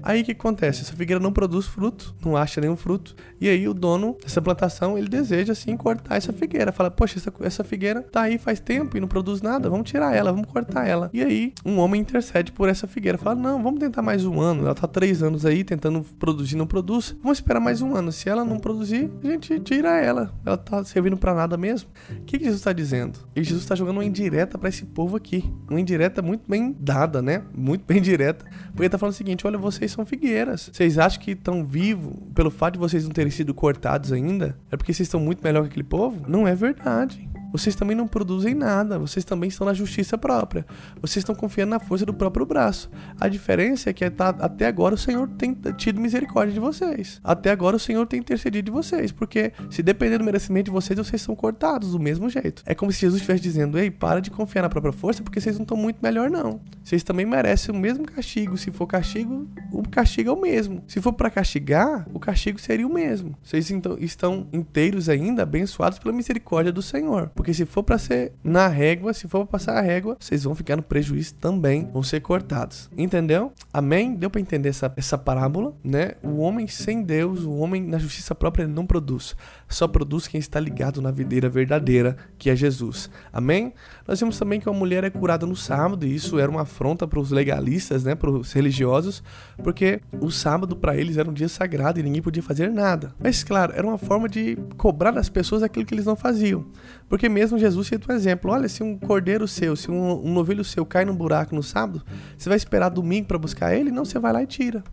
Aí 0.02 0.22
o 0.22 0.26
que 0.26 0.32
acontece? 0.32 0.82
Essa 0.82 0.94
figueira 0.94 1.22
não 1.22 1.32
produz 1.32 1.66
fruto, 1.66 2.16
não 2.24 2.36
acha 2.36 2.62
nenhum 2.62 2.76
fruto. 2.76 3.16
E 3.40 3.48
aí 3.48 3.68
o 3.68 3.74
dono 3.74 4.18
dessa 4.22 4.42
plantação, 4.42 4.98
ele 4.98 5.08
deseja 5.08 5.54
assim 5.54 5.76
cortar 5.76 6.16
essa 6.16 6.34
figueira. 6.34 6.72
Fala, 6.72 6.92
poxa, 6.92 7.18
essa, 7.18 7.34
essa 7.42 7.64
figueira 7.64 8.02
tá 8.02 8.24
aí 8.24 8.38
faz 8.38 8.60
tempo 8.60 8.98
e 8.98 9.00
não 9.00 9.08
produz 9.08 9.42
nada, 9.42 9.70
vamos 9.70 9.90
tirar 9.90 10.16
ela, 10.16 10.32
vamos 10.32 10.48
cortar 10.48 10.88
ela. 10.88 11.10
E 11.14 11.24
aí 11.24 11.54
um 11.66 11.80
homem 11.80 12.02
intercede 12.02 12.52
por 12.52 12.70
essa 12.70 12.88
figueira. 12.88 13.18
Fala, 13.18 13.36
não, 13.36 13.62
vamos 13.62 13.80
tentar 13.80 14.02
mais 14.02 14.26
um 14.26 14.40
ano. 14.40 14.64
Ela 14.66 14.76
tá 14.76 14.88
três 14.88 15.22
anos 15.24 15.46
aí 15.46 15.64
tentando 15.64 16.04
produzir, 16.18 16.56
não 16.56 16.68
produz. 16.68 17.16
Vamos 17.22 17.38
esperar 17.38 17.60
mais 17.60 17.82
um 17.82 17.96
ano. 17.96 18.12
Se 18.12 18.30
ela 18.30 18.44
não 18.44 18.60
produzir, 18.60 19.10
a 19.24 19.28
gente 19.28 19.60
tira 19.60 20.00
ela. 20.00 20.34
Ela 20.46 20.58
tá 20.58 20.84
servindo 20.84 21.18
para 21.18 21.34
nada 21.34 21.58
mesmo. 21.58 21.90
O 22.12 22.24
que, 22.24 22.38
que 22.38 22.44
Jesus 22.44 22.60
está 22.62 22.74
dizendo? 22.74 23.20
E 23.36 23.44
Jesus 23.44 23.64
está 23.64 23.76
jogando 23.76 23.98
uma 23.98 24.06
indireta 24.06 24.58
para 24.58 24.70
esse 24.70 24.86
povo 24.86 25.16
aqui. 25.16 25.44
Uma 25.70 25.80
indireta 25.80 26.22
muito 26.22 26.44
bem 26.48 26.76
dada, 26.80 27.22
né? 27.22 27.44
Muito 27.54 27.86
bem 27.86 28.02
direta. 28.02 28.46
Porque 28.68 28.84
ele 28.84 28.90
tá 28.90 28.98
falando 28.98 29.14
o 29.14 29.18
seguinte: 29.18 29.46
olha, 29.46 29.58
vocês 29.72 29.92
são 29.92 30.06
figueiras. 30.06 30.70
Vocês 30.72 30.98
acham 30.98 31.22
que 31.22 31.32
estão 31.32 31.66
vivos 31.66 32.14
pelo 32.34 32.50
fato 32.50 32.74
de 32.74 32.80
vocês 32.80 33.04
não 33.04 33.12
terem 33.12 33.32
sido 33.32 33.54
cortados 33.54 34.12
ainda? 34.12 34.58
É 34.72 34.78
porque 34.78 34.94
vocês 34.94 35.08
estão 35.08 35.20
muito 35.20 35.44
melhor 35.44 35.64
que 35.64 35.70
aquele 35.70 35.84
povo? 35.84 36.24
Não 36.28 36.48
é 36.48 36.56
verdade 36.56 37.30
vocês 37.52 37.76
também 37.76 37.96
não 37.96 38.08
produzem 38.08 38.54
nada, 38.54 39.00
vocês 39.00 39.26
também 39.26 39.48
estão 39.48 39.66
na 39.66 39.74
justiça 39.74 40.18
própria, 40.18 40.66
vocês 41.02 41.18
estão 41.18 41.36
confiando 41.36 41.72
na 41.72 41.80
força 41.80 42.06
do 42.06 42.14
próprio 42.14 42.46
braço. 42.46 42.90
A 43.20 43.28
diferença 43.28 43.90
é 43.90 43.94
que 43.94 44.10
tá, 44.10 44.30
até 44.30 44.68
agora 44.68 44.96
o 44.96 44.98
Senhor 44.98 45.28
tem 45.28 45.56
tido 45.78 46.00
misericórdia 46.00 46.54
de 46.54 46.60
vocês, 46.60 47.20
até 47.24 47.52
agora 47.52 47.76
o 47.76 47.80
Senhor 47.80 48.06
tem 48.06 48.20
intercedido 48.20 48.66
de 48.66 48.72
vocês, 48.72 49.12
porque 49.12 49.52
se 49.70 49.82
depender 49.82 50.18
do 50.18 50.24
merecimento 50.24 50.66
de 50.66 50.72
vocês, 50.72 50.98
vocês 50.98 51.22
são 51.22 51.36
cortados 51.36 51.92
do 51.92 52.00
mesmo 52.00 52.30
jeito. 52.30 52.64
É 52.66 52.76
como 52.76 52.92
se 52.92 53.02
Jesus 53.02 53.22
estivesse 53.22 53.42
dizendo: 53.42 53.78
ei, 53.78 53.90
para 53.90 54.20
de 54.20 54.30
confiar 54.30 54.62
na 54.62 54.70
própria 54.70 54.94
força, 54.94 55.24
porque 55.24 55.40
vocês 55.40 55.56
não 55.56 55.64
estão 55.64 55.78
muito 55.78 55.98
melhor, 56.02 56.30
não. 56.30 56.60
Vocês 56.84 57.04
também 57.04 57.26
merecem 57.26 57.74
o 57.74 57.78
mesmo 57.78 58.06
castigo. 58.06 58.58
Se 58.58 58.72
for 58.72 58.88
castigo, 58.88 59.48
o 59.72 59.88
castigo 59.88 60.30
é 60.30 60.34
o 60.34 60.42
mesmo. 60.42 60.84
Se 60.88 61.02
for 61.02 61.14
para 61.14 61.30
castigar, 61.30 62.08
o 62.14 62.20
castigo 62.20 62.60
seria 62.60 62.88
o 62.88 62.94
mesmo. 62.94 63.36
Vocês 63.44 63.70
então, 63.70 63.98
estão 64.00 64.48
inteiros 64.52 65.10
ainda, 65.10 65.44
abençoados 65.44 66.00
pela 66.00 66.14
misericórdia 66.14 66.72
do 66.72 66.82
Senhor. 66.82 67.30
Porque 67.40 67.54
se 67.54 67.66
for 67.66 67.84
para 67.84 67.98
ser 67.98 68.34
na 68.44 68.68
régua, 68.68 69.14
se 69.14 69.26
for 69.26 69.46
pra 69.46 69.54
passar 69.54 69.78
a 69.78 69.82
régua, 69.82 70.18
vocês 70.20 70.44
vão 70.44 70.54
ficar 70.54 70.76
no 70.76 70.84
prejuízo 70.84 71.36
também, 71.36 71.90
vão 71.90 72.04
ser 72.04 72.20
cortados. 72.20 72.90
Entendeu? 72.98 73.54
Amém? 73.72 74.14
Deu 74.14 74.30
para 74.30 74.42
entender 74.42 74.68
essa, 74.68 74.92
essa 74.98 75.18
parábola, 75.18 75.74
né? 75.82 76.16
O 76.22 76.40
homem 76.40 76.68
sem 76.68 77.02
Deus, 77.02 77.46
o 77.46 77.54
homem 77.54 77.82
na 77.82 77.98
justiça 77.98 78.36
própria, 78.36 78.68
não 78.68 78.86
produz. 78.86 79.38
Só 79.70 79.88
produz 79.88 80.28
quem 80.28 80.38
está 80.38 80.60
ligado 80.60 81.02
na 81.02 81.12
videira 81.12 81.48
verdadeira, 81.48 82.18
que 82.38 82.50
é 82.50 82.56
Jesus. 82.58 83.10
Amém? 83.32 83.72
Nós 84.10 84.20
vimos 84.20 84.40
também 84.40 84.60
que 84.60 84.68
uma 84.68 84.76
mulher 84.76 85.04
é 85.04 85.10
curada 85.12 85.46
no 85.46 85.56
sábado, 85.56 86.04
e 86.04 86.16
isso 86.16 86.40
era 86.40 86.50
uma 86.50 86.64
afronta 86.64 87.08
para 87.08 87.20
os 87.20 87.30
legalistas, 87.30 88.04
né? 88.04 88.16
Para 88.16 88.32
os 88.32 88.52
religiosos, 88.52 89.22
porque 89.64 90.02
o 90.20 90.32
sábado 90.32 90.76
para 90.76 90.98
eles 90.98 91.16
era 91.16 91.30
um 91.30 91.34
dia 91.34 91.48
sagrado 91.48 92.00
e 92.00 92.04
ninguém 92.04 92.20
podia 92.20 92.42
fazer 92.42 92.72
nada. 92.72 93.14
Mas, 93.20 93.44
claro, 93.44 93.72
era 93.76 93.86
uma 93.86 94.00
forma 94.00 94.28
de 94.28 94.58
cobrar 94.78 95.12
das 95.12 95.30
pessoas 95.30 95.62
aquilo 95.62 95.86
que 95.86 95.94
eles 95.94 96.08
não 96.08 96.16
faziam. 96.16 96.66
Porque 97.08 97.30
mesmo 97.30 97.60
Jesus 97.60 97.86
cita 97.86 98.12
um 98.12 98.16
exemplo: 98.16 98.50
olha, 98.50 98.68
se 98.68 98.82
um 98.82 98.98
cordeiro 98.98 99.48
seu, 99.48 99.76
se 99.76 99.92
um, 99.92 100.26
um 100.26 100.34
novilho 100.34 100.64
seu 100.64 100.84
cai 100.88 101.06
num 101.06 101.16
buraco 101.16 101.54
no 101.54 101.62
sábado, 101.62 102.04
você 102.36 102.50
vai 102.50 102.58
esperar 102.58 102.90
domingo 102.90 103.28
para 103.28 103.38
buscar 103.38 103.76
ele? 103.76 103.92
Não, 103.92 104.06
você 104.06 104.18
vai 104.18 104.34
lá 104.34 104.42
e 104.42 104.48
tira. 104.48 104.84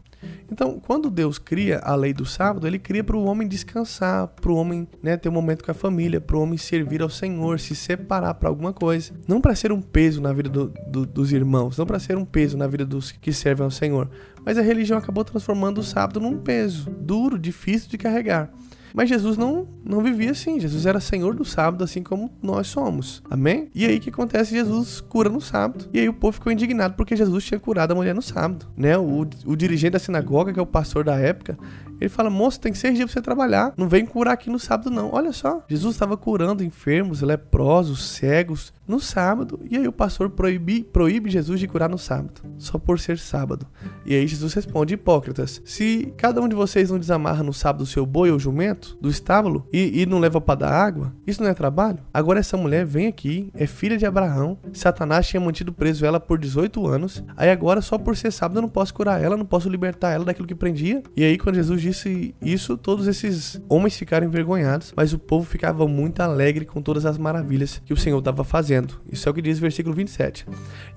Então, 0.50 0.80
quando 0.80 1.11
Deus 1.11 1.38
cria 1.38 1.80
a 1.80 1.95
lei 1.95 2.12
do 2.12 2.25
sábado, 2.25 2.66
ele 2.66 2.78
cria 2.78 3.02
para 3.02 3.16
o 3.16 3.25
homem 3.25 3.49
descansar, 3.49 4.28
para 4.28 4.50
o 4.50 4.56
homem 4.56 4.87
né, 5.02 5.16
ter 5.16 5.28
um 5.28 5.33
momento 5.33 5.64
com 5.64 5.71
a 5.71 5.75
família, 5.75 6.21
para 6.21 6.37
o 6.37 6.40
homem 6.40 6.56
servir 6.56 7.02
ao 7.02 7.11
Senhor, 7.11 7.59
se 7.59 7.75
separar 7.75 8.35
para 8.35 8.49
alguma 8.49 8.73
coisa. 8.73 9.12
Não 9.26 9.40
para 9.40 9.54
ser 9.54 9.73
um 9.73 9.80
peso 9.80 10.21
na 10.21 10.33
vida 10.33 10.49
do, 10.49 10.73
do, 10.87 11.06
dos 11.06 11.33
irmãos, 11.33 11.76
não 11.76 11.87
para 11.87 11.99
ser 11.99 12.16
um 12.16 12.25
peso 12.25 12.56
na 12.56 12.66
vida 12.66 12.85
dos 12.85 13.11
que 13.12 13.33
servem 13.33 13.64
ao 13.64 13.71
Senhor. 13.71 14.09
Mas 14.45 14.56
a 14.56 14.62
religião 14.62 14.99
acabou 14.99 15.25
transformando 15.25 15.78
o 15.78 15.85
sábado 15.85 16.21
num 16.21 16.38
peso 16.38 16.90
duro, 16.90 17.38
difícil 17.38 17.90
de 17.90 17.99
carregar. 17.99 18.50
Mas 18.96 19.10
Jesus 19.10 19.36
não, 19.36 19.68
não 19.84 20.02
vivia 20.02 20.30
assim. 20.30 20.58
Jesus 20.58 20.86
era 20.86 20.98
senhor 21.00 21.34
do 21.34 21.44
sábado, 21.44 21.84
assim 21.84 22.02
como 22.02 22.32
nós 22.42 22.66
somos. 22.66 23.22
Amém? 23.28 23.68
E 23.74 23.84
aí 23.84 23.98
o 23.98 24.00
que 24.00 24.08
acontece? 24.08 24.54
Jesus 24.54 25.02
cura 25.02 25.28
no 25.28 25.38
sábado. 25.38 25.86
E 25.92 26.00
aí 26.00 26.08
o 26.08 26.14
povo 26.14 26.32
ficou 26.32 26.50
indignado 26.50 26.94
porque 26.94 27.14
Jesus 27.14 27.44
tinha 27.44 27.60
curado 27.60 27.92
a 27.92 27.94
mulher 27.94 28.14
no 28.14 28.22
sábado. 28.22 28.66
Né? 28.74 28.96
O, 28.96 29.28
o 29.44 29.54
dirigente 29.54 29.90
da 29.90 29.98
sinagoga, 29.98 30.50
que 30.50 30.58
é 30.58 30.62
o 30.62 30.66
pastor 30.66 31.04
da 31.04 31.14
época, 31.14 31.58
Ele 32.00 32.08
fala: 32.08 32.30
moço, 32.30 32.60
tem 32.60 32.74
seis 32.74 32.94
dias 32.94 33.06
pra 33.06 33.14
você 33.14 33.22
trabalhar. 33.22 33.72
Não 33.76 33.88
vem 33.88 34.04
curar 34.04 34.32
aqui 34.32 34.50
no 34.50 34.58
sábado, 34.58 34.90
não. 34.90 35.12
Olha 35.12 35.32
só. 35.32 35.64
Jesus 35.68 35.94
estava 35.94 36.16
curando 36.16 36.64
enfermos, 36.64 37.22
leprosos, 37.22 38.04
cegos 38.04 38.72
no 38.86 39.00
sábado. 39.00 39.60
E 39.68 39.76
aí 39.76 39.88
o 39.88 39.92
pastor 39.92 40.30
proíbe, 40.30 40.84
proíbe 40.84 41.30
Jesus 41.30 41.58
de 41.58 41.66
curar 41.66 41.88
no 41.88 41.98
sábado, 41.98 42.42
só 42.58 42.78
por 42.78 43.00
ser 43.00 43.18
sábado. 43.18 43.66
E 44.04 44.14
aí 44.14 44.26
Jesus 44.26 44.52
responde: 44.54 44.94
Hipócritas, 44.94 45.60
se 45.64 46.12
cada 46.16 46.40
um 46.40 46.48
de 46.48 46.54
vocês 46.54 46.90
não 46.90 46.98
desamarra 46.98 47.42
no 47.42 47.52
sábado 47.52 47.82
o 47.82 47.86
seu 47.86 48.06
boi 48.06 48.30
ou 48.30 48.38
jumento 48.38 48.96
do 49.00 49.08
estábulo 49.08 49.66
e, 49.72 50.02
e 50.02 50.06
não 50.06 50.18
leva 50.18 50.40
para 50.40 50.60
dar 50.60 50.72
água, 50.72 51.12
isso 51.26 51.42
não 51.42 51.50
é 51.50 51.54
trabalho? 51.54 51.98
Agora 52.12 52.40
essa 52.40 52.56
mulher 52.56 52.84
vem 52.84 53.06
aqui, 53.06 53.50
é 53.54 53.66
filha 53.66 53.96
de 53.96 54.06
Abraão. 54.06 54.58
Satanás 54.72 55.26
tinha 55.26 55.40
mantido 55.40 55.72
preso 55.72 56.04
ela 56.04 56.20
por 56.20 56.38
18 56.38 56.86
anos. 56.86 57.24
Aí 57.36 57.50
agora, 57.50 57.80
só 57.80 57.98
por 57.98 58.16
ser 58.16 58.30
sábado, 58.30 58.58
eu 58.58 58.62
não 58.62 58.68
posso 58.68 58.94
curar 58.94 59.22
ela, 59.22 59.36
não 59.36 59.46
posso 59.46 59.68
libertar 59.68 60.12
ela 60.12 60.24
daquilo 60.24 60.46
que 60.46 60.54
prendia. 60.54 61.02
E 61.16 61.24
aí, 61.24 61.38
quando 61.38 61.56
Jesus 61.56 61.80
disse 61.88 62.34
isso, 62.42 62.76
todos 62.76 63.06
esses 63.06 63.60
homens 63.68 63.96
ficaram 63.96 64.26
envergonhados, 64.26 64.92
mas 64.96 65.12
o 65.12 65.18
povo 65.18 65.46
ficava 65.46 65.86
muito 65.86 66.20
alegre 66.20 66.64
com 66.64 66.82
todas 66.82 67.06
as 67.06 67.16
maravilhas 67.16 67.80
que 67.84 67.92
o 67.92 67.96
Senhor 67.96 68.18
estava 68.18 68.42
fazendo. 68.42 69.00
Isso 69.10 69.28
é 69.28 69.30
o 69.30 69.34
que 69.34 69.42
diz 69.42 69.58
o 69.58 69.60
versículo 69.60 69.94
27. 69.94 70.46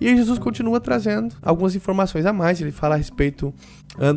E 0.02 0.08
aí 0.08 0.18
Jesus 0.18 0.40
continua 0.40 0.80
trazendo 0.80 1.36
algumas 1.42 1.76
informações 1.76 2.26
a 2.26 2.34
mais. 2.34 2.60
Ele 2.60 2.72
fala 2.72 2.96
a 2.96 2.98
respeito 2.98 3.54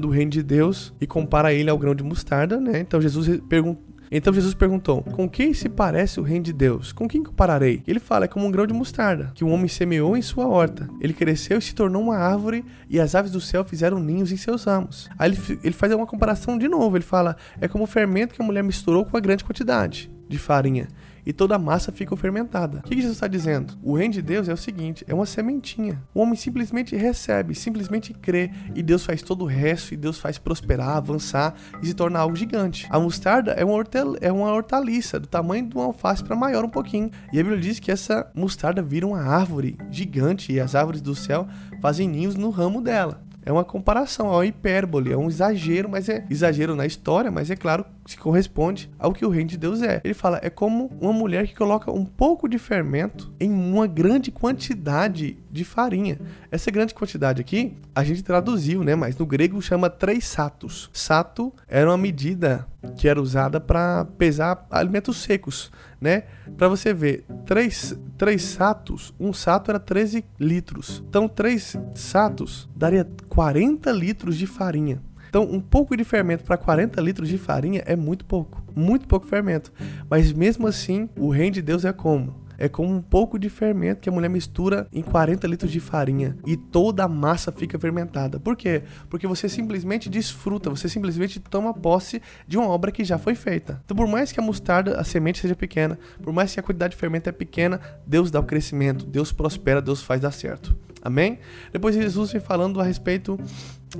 do 0.00 0.08
reino 0.08 0.30
de 0.30 0.42
Deus 0.42 0.92
e 1.00 1.06
compara 1.06 1.52
ele 1.52 1.68
ao 1.68 1.78
grão 1.78 1.94
de 1.94 2.02
mostarda, 2.02 2.60
né? 2.60 2.80
Então 2.80 3.00
Jesus 3.00 3.40
pergunta 3.48 3.91
então 4.14 4.32
Jesus 4.32 4.52
perguntou: 4.52 5.02
Com 5.02 5.28
quem 5.28 5.54
se 5.54 5.68
parece 5.68 6.20
o 6.20 6.22
reino 6.22 6.44
de 6.44 6.52
Deus? 6.52 6.92
Com 6.92 7.08
quem 7.08 7.22
compararei? 7.22 7.82
Ele 7.86 7.98
fala: 7.98 8.26
É 8.26 8.28
como 8.28 8.46
um 8.46 8.50
grão 8.50 8.66
de 8.66 8.74
mostarda, 8.74 9.32
que 9.34 9.42
um 9.42 9.50
homem 9.50 9.68
semeou 9.68 10.16
em 10.16 10.22
sua 10.22 10.46
horta. 10.46 10.88
Ele 11.00 11.14
cresceu 11.14 11.58
e 11.58 11.62
se 11.62 11.74
tornou 11.74 12.02
uma 12.02 12.16
árvore, 12.16 12.64
e 12.90 13.00
as 13.00 13.14
aves 13.14 13.32
do 13.32 13.40
céu 13.40 13.64
fizeram 13.64 13.98
ninhos 13.98 14.30
em 14.30 14.36
seus 14.36 14.64
ramos. 14.64 15.08
Aí 15.18 15.30
ele, 15.30 15.60
ele 15.64 15.74
faz 15.74 15.92
uma 15.92 16.06
comparação 16.06 16.58
de 16.58 16.68
novo. 16.68 16.96
Ele 16.96 17.04
fala: 17.04 17.36
É 17.60 17.66
como 17.66 17.84
o 17.84 17.86
fermento 17.86 18.34
que 18.34 18.42
a 18.42 18.44
mulher 18.44 18.62
misturou 18.62 19.04
com 19.04 19.16
uma 19.16 19.20
grande 19.20 19.44
quantidade 19.44 20.10
de 20.28 20.38
farinha 20.38 20.88
e 21.24 21.32
toda 21.32 21.54
a 21.54 21.58
massa 21.58 21.92
fica 21.92 22.16
fermentada. 22.16 22.78
O 22.78 22.82
que 22.88 22.96
Jesus 22.96 23.14
está 23.14 23.26
dizendo? 23.26 23.74
O 23.82 23.96
reino 23.96 24.14
de 24.14 24.22
Deus 24.22 24.48
é 24.48 24.52
o 24.52 24.56
seguinte: 24.56 25.04
é 25.08 25.14
uma 25.14 25.26
sementinha. 25.26 26.02
O 26.14 26.20
homem 26.20 26.36
simplesmente 26.36 26.96
recebe, 26.96 27.54
simplesmente 27.54 28.12
crê, 28.12 28.50
e 28.74 28.82
Deus 28.82 29.04
faz 29.04 29.22
todo 29.22 29.42
o 29.42 29.46
resto, 29.46 29.94
e 29.94 29.96
Deus 29.96 30.18
faz 30.18 30.38
prosperar, 30.38 30.96
avançar 30.96 31.54
e 31.82 31.86
se 31.86 31.94
tornar 31.94 32.20
algo 32.20 32.36
gigante. 32.36 32.86
A 32.90 32.98
mostarda 32.98 33.52
é 33.52 33.64
uma, 33.64 33.74
hortel 33.74 34.16
é 34.20 34.30
uma 34.30 34.52
hortaliça 34.52 35.18
do 35.18 35.26
tamanho 35.26 35.68
de 35.68 35.74
uma 35.74 35.84
alface 35.84 36.22
para 36.22 36.36
maior 36.36 36.64
um 36.64 36.70
pouquinho. 36.70 37.10
E 37.32 37.38
a 37.38 37.42
Bíblia 37.42 37.60
diz 37.60 37.78
que 37.78 37.90
essa 37.90 38.30
mostarda 38.34 38.82
vira 38.82 39.06
uma 39.06 39.22
árvore 39.22 39.76
gigante, 39.90 40.52
e 40.52 40.60
as 40.60 40.74
árvores 40.74 41.00
do 41.00 41.14
céu 41.14 41.46
fazem 41.80 42.08
ninhos 42.08 42.34
no 42.34 42.50
ramo 42.50 42.80
dela. 42.80 43.22
É 43.44 43.50
uma 43.50 43.64
comparação, 43.64 44.28
é 44.28 44.30
uma 44.30 44.46
hipérbole, 44.46 45.12
é 45.12 45.16
um 45.16 45.28
exagero, 45.28 45.88
mas 45.88 46.08
é 46.08 46.24
exagero 46.30 46.76
na 46.76 46.86
história, 46.86 47.30
mas 47.30 47.50
é 47.50 47.56
claro 47.56 47.84
se 48.06 48.16
corresponde 48.16 48.90
ao 48.98 49.12
que 49.12 49.24
o 49.24 49.28
reino 49.28 49.50
de 49.50 49.56
Deus 49.56 49.82
é. 49.82 50.00
Ele 50.04 50.14
fala, 50.14 50.40
é 50.42 50.50
como 50.50 50.90
uma 51.00 51.12
mulher 51.12 51.46
que 51.46 51.54
coloca 51.54 51.90
um 51.90 52.04
pouco 52.04 52.48
de 52.48 52.58
fermento 52.58 53.32
em 53.38 53.50
uma 53.50 53.86
grande 53.86 54.30
quantidade 54.30 55.38
de 55.50 55.64
farinha. 55.64 56.18
Essa 56.50 56.70
grande 56.70 56.94
quantidade 56.94 57.40
aqui, 57.40 57.76
a 57.94 58.02
gente 58.02 58.22
traduziu, 58.22 58.82
né? 58.82 58.94
Mas 58.94 59.16
no 59.16 59.26
grego 59.26 59.60
chama 59.62 59.88
três 59.88 60.24
satos. 60.24 60.90
Sato 60.92 61.52
era 61.68 61.88
uma 61.88 61.98
medida 61.98 62.66
que 62.96 63.08
era 63.08 63.20
usada 63.20 63.60
para 63.60 64.04
pesar 64.18 64.66
alimentos 64.70 65.18
secos, 65.18 65.70
né? 66.00 66.24
Para 66.56 66.68
você 66.68 66.92
ver, 66.92 67.24
três, 67.46 67.96
três 68.18 68.42
satos, 68.42 69.14
um 69.18 69.32
sato 69.32 69.70
era 69.70 69.78
13 69.78 70.24
litros. 70.38 71.02
Então, 71.08 71.28
três 71.28 71.76
satos 71.94 72.68
daria 72.74 73.08
40 73.28 73.90
litros 73.92 74.36
de 74.36 74.46
farinha. 74.46 75.00
Então, 75.32 75.44
um 75.44 75.60
pouco 75.60 75.96
de 75.96 76.04
fermento 76.04 76.44
para 76.44 76.58
40 76.58 77.00
litros 77.00 77.26
de 77.26 77.38
farinha 77.38 77.82
é 77.86 77.96
muito 77.96 78.22
pouco. 78.22 78.62
Muito 78.76 79.08
pouco 79.08 79.26
fermento. 79.26 79.72
Mas 80.10 80.30
mesmo 80.30 80.66
assim, 80.66 81.08
o 81.16 81.30
reino 81.30 81.54
de 81.54 81.62
Deus 81.62 81.86
é 81.86 81.92
como? 81.92 82.41
É 82.62 82.68
como 82.68 82.94
um 82.94 83.02
pouco 83.02 83.40
de 83.40 83.50
fermento 83.50 84.00
que 84.00 84.08
a 84.08 84.12
mulher 84.12 84.28
mistura 84.28 84.86
em 84.92 85.02
40 85.02 85.48
litros 85.48 85.72
de 85.72 85.80
farinha 85.80 86.36
e 86.46 86.56
toda 86.56 87.02
a 87.02 87.08
massa 87.08 87.50
fica 87.50 87.76
fermentada. 87.76 88.38
Por 88.38 88.56
quê? 88.56 88.84
Porque 89.10 89.26
você 89.26 89.48
simplesmente 89.48 90.08
desfruta, 90.08 90.70
você 90.70 90.88
simplesmente 90.88 91.40
toma 91.40 91.74
posse 91.74 92.22
de 92.46 92.56
uma 92.56 92.68
obra 92.68 92.92
que 92.92 93.02
já 93.02 93.18
foi 93.18 93.34
feita. 93.34 93.82
Então, 93.84 93.96
por 93.96 94.06
mais 94.06 94.30
que 94.30 94.38
a 94.38 94.42
mostarda, 94.44 94.96
a 94.96 95.02
semente 95.02 95.40
seja 95.40 95.56
pequena, 95.56 95.98
por 96.22 96.32
mais 96.32 96.54
que 96.54 96.60
a 96.60 96.62
quantidade 96.62 96.92
de 96.92 97.00
fermento 97.00 97.28
é 97.28 97.32
pequena, 97.32 97.80
Deus 98.06 98.30
dá 98.30 98.38
o 98.38 98.44
crescimento, 98.44 99.06
Deus 99.06 99.32
prospera, 99.32 99.82
Deus 99.82 100.00
faz 100.00 100.20
dar 100.20 100.30
certo. 100.30 100.72
Amém? 101.02 101.40
Depois 101.72 101.96
Jesus 101.96 102.30
vem 102.30 102.40
falando 102.40 102.80
a 102.80 102.84
respeito 102.84 103.36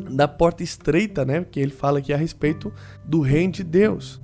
da 0.09 0.29
porta 0.29 0.63
estreita, 0.63 1.25
né? 1.25 1.45
Que 1.51 1.59
ele 1.59 1.73
fala 1.73 1.99
aqui 1.99 2.13
a 2.13 2.17
respeito 2.17 2.73
do 3.05 3.23
reino 3.23 3.55
de 3.55 3.65
Deus. 3.65 4.23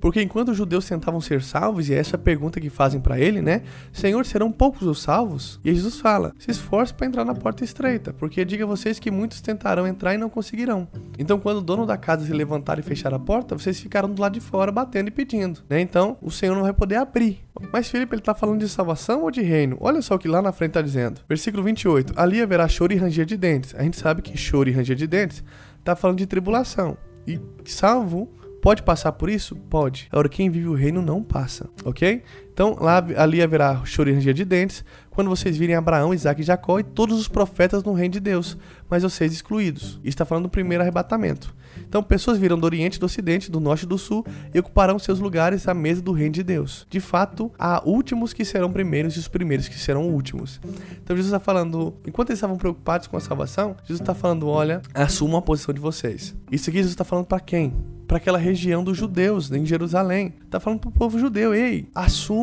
Porque 0.00 0.22
enquanto 0.22 0.50
os 0.50 0.56
judeus 0.56 0.86
tentavam 0.86 1.20
ser 1.20 1.42
salvos, 1.42 1.88
e 1.88 1.94
é 1.94 1.98
essa 1.98 2.18
pergunta 2.18 2.60
que 2.60 2.70
fazem 2.70 3.00
para 3.00 3.18
ele, 3.18 3.40
né? 3.40 3.62
Senhor, 3.92 4.24
serão 4.24 4.50
poucos 4.50 4.82
os 4.82 5.02
salvos? 5.02 5.60
E 5.64 5.74
Jesus 5.74 6.00
fala: 6.00 6.32
se 6.38 6.50
esforce 6.50 6.92
para 6.92 7.06
entrar 7.06 7.24
na 7.24 7.34
porta 7.34 7.64
estreita, 7.64 8.12
porque 8.12 8.44
diga 8.44 8.64
a 8.64 8.66
vocês 8.66 8.98
que 8.98 9.10
muitos 9.10 9.40
tentarão 9.40 9.86
entrar 9.86 10.14
e 10.14 10.18
não 10.18 10.28
conseguirão. 10.28 10.88
Então, 11.18 11.38
quando 11.38 11.58
o 11.58 11.62
dono 11.62 11.86
da 11.86 11.96
casa 11.96 12.26
se 12.26 12.32
levantar 12.32 12.78
e 12.78 12.82
fechar 12.82 13.12
a 13.14 13.18
porta, 13.18 13.56
vocês 13.56 13.80
ficarão 13.80 14.12
do 14.12 14.20
lado 14.20 14.34
de 14.34 14.40
fora 14.40 14.70
batendo 14.70 15.08
e 15.08 15.10
pedindo, 15.10 15.60
né? 15.68 15.80
Então, 15.80 16.16
o 16.20 16.30
Senhor 16.30 16.54
não 16.54 16.62
vai 16.62 16.72
poder 16.72 16.96
abrir. 16.96 17.46
Mas 17.72 17.88
Felipe, 17.88 18.14
ele 18.14 18.22
tá 18.22 18.34
falando 18.34 18.60
de 18.60 18.68
salvação 18.68 19.22
ou 19.22 19.30
de 19.30 19.40
reino? 19.40 19.76
Olha 19.80 20.02
só 20.02 20.14
o 20.14 20.18
que 20.18 20.28
lá 20.28 20.42
na 20.42 20.52
frente 20.52 20.72
tá 20.72 20.82
dizendo. 20.82 21.20
Versículo 21.28 21.62
28. 21.62 22.12
Ali 22.16 22.42
haverá 22.42 22.68
choro 22.68 22.92
e 22.92 22.96
ranger 22.96 23.24
de 23.24 23.36
dentes. 23.36 23.74
A 23.74 23.82
gente 23.82 23.96
sabe 23.96 24.22
que 24.22 24.36
choro 24.36 24.68
e 24.68 24.72
ranger 24.72 24.96
de 24.96 25.06
dentes 25.06 25.42
tá 25.82 25.96
falando 25.96 26.18
de 26.18 26.26
tribulação. 26.26 26.96
E 27.26 27.40
salvo 27.64 28.28
Pode 28.60 28.82
passar 28.82 29.12
por 29.12 29.30
isso? 29.30 29.54
Pode. 29.54 30.08
Agora, 30.10 30.28
quem 30.28 30.50
vive 30.50 30.66
o 30.68 30.74
reino 30.74 31.00
não 31.00 31.22
passa, 31.22 31.68
ok? 31.84 32.22
Então, 32.56 32.74
lá, 32.80 33.04
ali 33.18 33.42
haverá 33.42 33.82
choro 33.84 34.08
e 34.08 34.14
ranger 34.14 34.32
de 34.32 34.42
dentes, 34.42 34.82
quando 35.10 35.28
vocês 35.28 35.58
virem 35.58 35.76
Abraão, 35.76 36.14
Isaac 36.14 36.40
e 36.40 36.44
Jacó 36.44 36.78
e 36.78 36.82
todos 36.82 37.20
os 37.20 37.28
profetas 37.28 37.84
no 37.84 37.92
reino 37.92 38.14
de 38.14 38.20
Deus, 38.20 38.56
mas 38.88 39.02
vocês 39.02 39.30
excluídos. 39.30 40.00
Está 40.02 40.24
falando 40.24 40.44
do 40.44 40.48
primeiro 40.48 40.82
arrebatamento. 40.82 41.54
Então, 41.86 42.02
pessoas 42.02 42.38
virão 42.38 42.58
do 42.58 42.64
Oriente, 42.64 42.98
do 42.98 43.04
Ocidente, 43.04 43.50
do 43.50 43.60
Norte 43.60 43.82
e 43.82 43.86
do 43.86 43.98
Sul 43.98 44.24
e 44.54 44.58
ocuparão 44.58 44.98
seus 44.98 45.20
lugares 45.20 45.68
à 45.68 45.74
mesa 45.74 46.00
do 46.00 46.12
reino 46.12 46.32
de 46.32 46.42
Deus. 46.42 46.86
De 46.88 46.98
fato, 46.98 47.52
há 47.58 47.82
últimos 47.84 48.32
que 48.32 48.42
serão 48.42 48.72
primeiros 48.72 49.16
e 49.16 49.18
os 49.18 49.28
primeiros 49.28 49.68
que 49.68 49.78
serão 49.78 50.08
últimos. 50.08 50.58
Então, 51.02 51.14
Jesus 51.14 51.26
está 51.26 51.38
falando, 51.38 51.94
enquanto 52.06 52.30
eles 52.30 52.38
estavam 52.38 52.56
preocupados 52.56 53.06
com 53.06 53.18
a 53.18 53.20
salvação, 53.20 53.76
Jesus 53.82 54.00
está 54.00 54.14
falando: 54.14 54.48
olha, 54.48 54.80
assumam 54.94 55.36
a 55.36 55.42
posição 55.42 55.74
de 55.74 55.80
vocês. 55.80 56.34
Isso 56.50 56.70
aqui 56.70 56.78
Jesus 56.78 56.92
está 56.92 57.04
falando 57.04 57.26
para 57.26 57.40
quem? 57.40 57.74
Para 58.06 58.18
aquela 58.18 58.38
região 58.38 58.84
dos 58.84 58.96
judeus, 58.96 59.50
em 59.50 59.66
Jerusalém. 59.66 60.34
Está 60.44 60.60
falando 60.60 60.80
para 60.80 60.88
o 60.88 60.92
povo 60.92 61.18
judeu: 61.18 61.52
ei, 61.52 61.88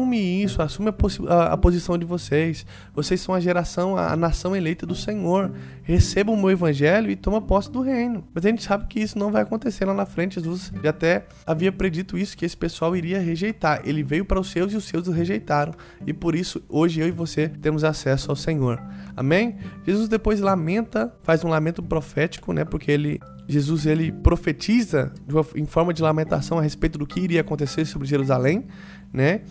assume 0.04 0.44
isso, 0.44 0.62
assume 0.62 0.90
a, 0.90 1.34
a, 1.34 1.54
a 1.54 1.58
posição 1.58 1.98
de 1.98 2.06
vocês. 2.06 2.66
Vocês 2.94 3.22
são 3.22 3.34
a 3.34 3.40
geração, 3.40 3.98
a, 3.98 4.16
nação 4.16 4.56
eleita 4.56 4.86
do 4.86 4.96
Senhor. 4.96 5.52
Recebam 5.84 6.36
o 6.36 6.38
meu 6.38 6.52
evangelho 6.52 7.10
e 7.10 7.16
toma 7.16 7.42
posse 7.42 7.72
do 7.72 7.82
reino. 7.82 8.24
Mas 8.34 8.46
a 8.46 8.50
gente 8.50 8.64
sabe 8.64 8.88
que 8.88 9.00
isso 9.00 9.18
não 9.18 9.32
vai 9.32 9.42
acontecer 9.42 9.86
lá 9.86 9.94
na 9.94 10.06
frente. 10.06 10.36
Jesus 10.36 10.72
já 10.84 10.90
até 10.90 11.26
havia 11.46 11.72
predito 11.72 12.18
isso, 12.18 12.38
que 12.38 12.46
esse 12.46 12.56
pessoal 12.56 12.96
iria 12.96 13.20
rejeitar. 13.20 13.82
Ele 13.86 14.04
veio 14.04 14.26
para 14.26 14.40
os 14.40 14.52
seus 14.52 14.74
e 14.74 14.78
os 14.78 14.84
seus 14.84 15.08
o 15.08 15.12
rejeitaram. 15.12 15.74
E 16.06 16.14
por 16.14 16.36
isso, 16.36 16.62
hoje 16.70 17.00
eu 17.00 17.08
e 17.08 17.12
você 17.12 17.48
temos 17.48 17.84
acesso 17.84 18.30
ao 18.30 18.36
Senhor. 18.36 18.82
Amém? 19.16 19.58
Jesus 19.86 20.10
depois 20.10 20.40
lamenta, 20.40 21.14
faz 21.24 21.44
um 21.44 21.50
lamento 21.50 21.82
profético, 21.82 22.52
né? 22.52 22.66
Porque 22.66 22.92
ele 22.92 23.20
Jesus 23.48 23.86
ele 23.86 24.12
profetiza 24.12 25.12
em 25.54 25.66
forma 25.66 25.94
de 25.94 26.02
lamentação 26.02 26.58
a 26.58 26.62
respeito 26.62 26.98
do 26.98 27.06
que 27.06 27.20
iria 27.20 27.42
acontecer 27.42 27.86
sobre 27.86 28.08
Jerusalém, 28.08 28.66
né? 29.12 29.42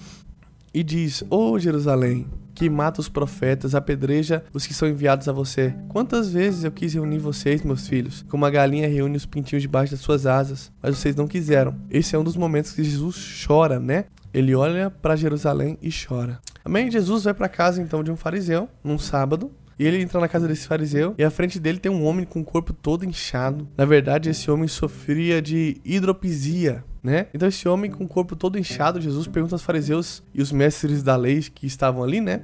E 0.74 0.82
diz: 0.82 1.22
Ô 1.28 1.52
oh, 1.52 1.58
Jerusalém, 1.58 2.26
que 2.54 2.68
mata 2.68 3.00
os 3.00 3.08
profetas, 3.08 3.74
apedreja 3.74 4.44
os 4.52 4.66
que 4.66 4.74
são 4.74 4.88
enviados 4.88 5.28
a 5.28 5.32
você. 5.32 5.74
Quantas 5.88 6.30
vezes 6.32 6.64
eu 6.64 6.72
quis 6.72 6.94
reunir 6.94 7.18
vocês, 7.18 7.62
meus 7.62 7.88
filhos, 7.88 8.24
como 8.28 8.44
a 8.44 8.50
galinha 8.50 8.88
reúne 8.88 9.16
os 9.16 9.26
pintinhos 9.26 9.62
debaixo 9.62 9.92
das 9.92 10.00
suas 10.00 10.26
asas, 10.26 10.72
mas 10.82 10.96
vocês 10.96 11.16
não 11.16 11.26
quiseram. 11.26 11.74
Esse 11.90 12.14
é 12.14 12.18
um 12.18 12.24
dos 12.24 12.36
momentos 12.36 12.72
que 12.72 12.84
Jesus 12.84 13.44
chora, 13.46 13.78
né? 13.78 14.04
Ele 14.32 14.54
olha 14.54 14.90
para 14.90 15.16
Jerusalém 15.16 15.78
e 15.82 15.90
chora. 15.90 16.40
Amém? 16.64 16.90
Jesus 16.90 17.24
vai 17.24 17.34
para 17.34 17.48
casa 17.48 17.82
então 17.82 18.02
de 18.02 18.10
um 18.10 18.16
fariseu 18.16 18.68
num 18.82 18.98
sábado. 18.98 19.50
E 19.78 19.86
ele 19.86 20.00
entra 20.00 20.20
na 20.20 20.28
casa 20.28 20.46
desse 20.46 20.66
fariseu 20.66 21.14
e 21.18 21.24
à 21.24 21.30
frente 21.30 21.58
dele 21.58 21.78
tem 21.78 21.90
um 21.90 22.04
homem 22.04 22.24
com 22.24 22.40
o 22.40 22.44
corpo 22.44 22.72
todo 22.72 23.04
inchado. 23.04 23.66
Na 23.76 23.84
verdade, 23.84 24.30
esse 24.30 24.50
homem 24.50 24.68
sofria 24.68 25.42
de 25.42 25.80
hidropisia, 25.84 26.84
né? 27.02 27.26
Então 27.34 27.48
esse 27.48 27.68
homem 27.68 27.90
com 27.90 28.04
o 28.04 28.08
corpo 28.08 28.36
todo 28.36 28.58
inchado, 28.58 29.00
Jesus 29.00 29.26
pergunta 29.26 29.54
aos 29.54 29.62
fariseus 29.62 30.22
e 30.32 30.40
os 30.40 30.52
mestres 30.52 31.02
da 31.02 31.16
lei 31.16 31.42
que 31.42 31.66
estavam 31.66 32.02
ali, 32.02 32.20
né? 32.20 32.42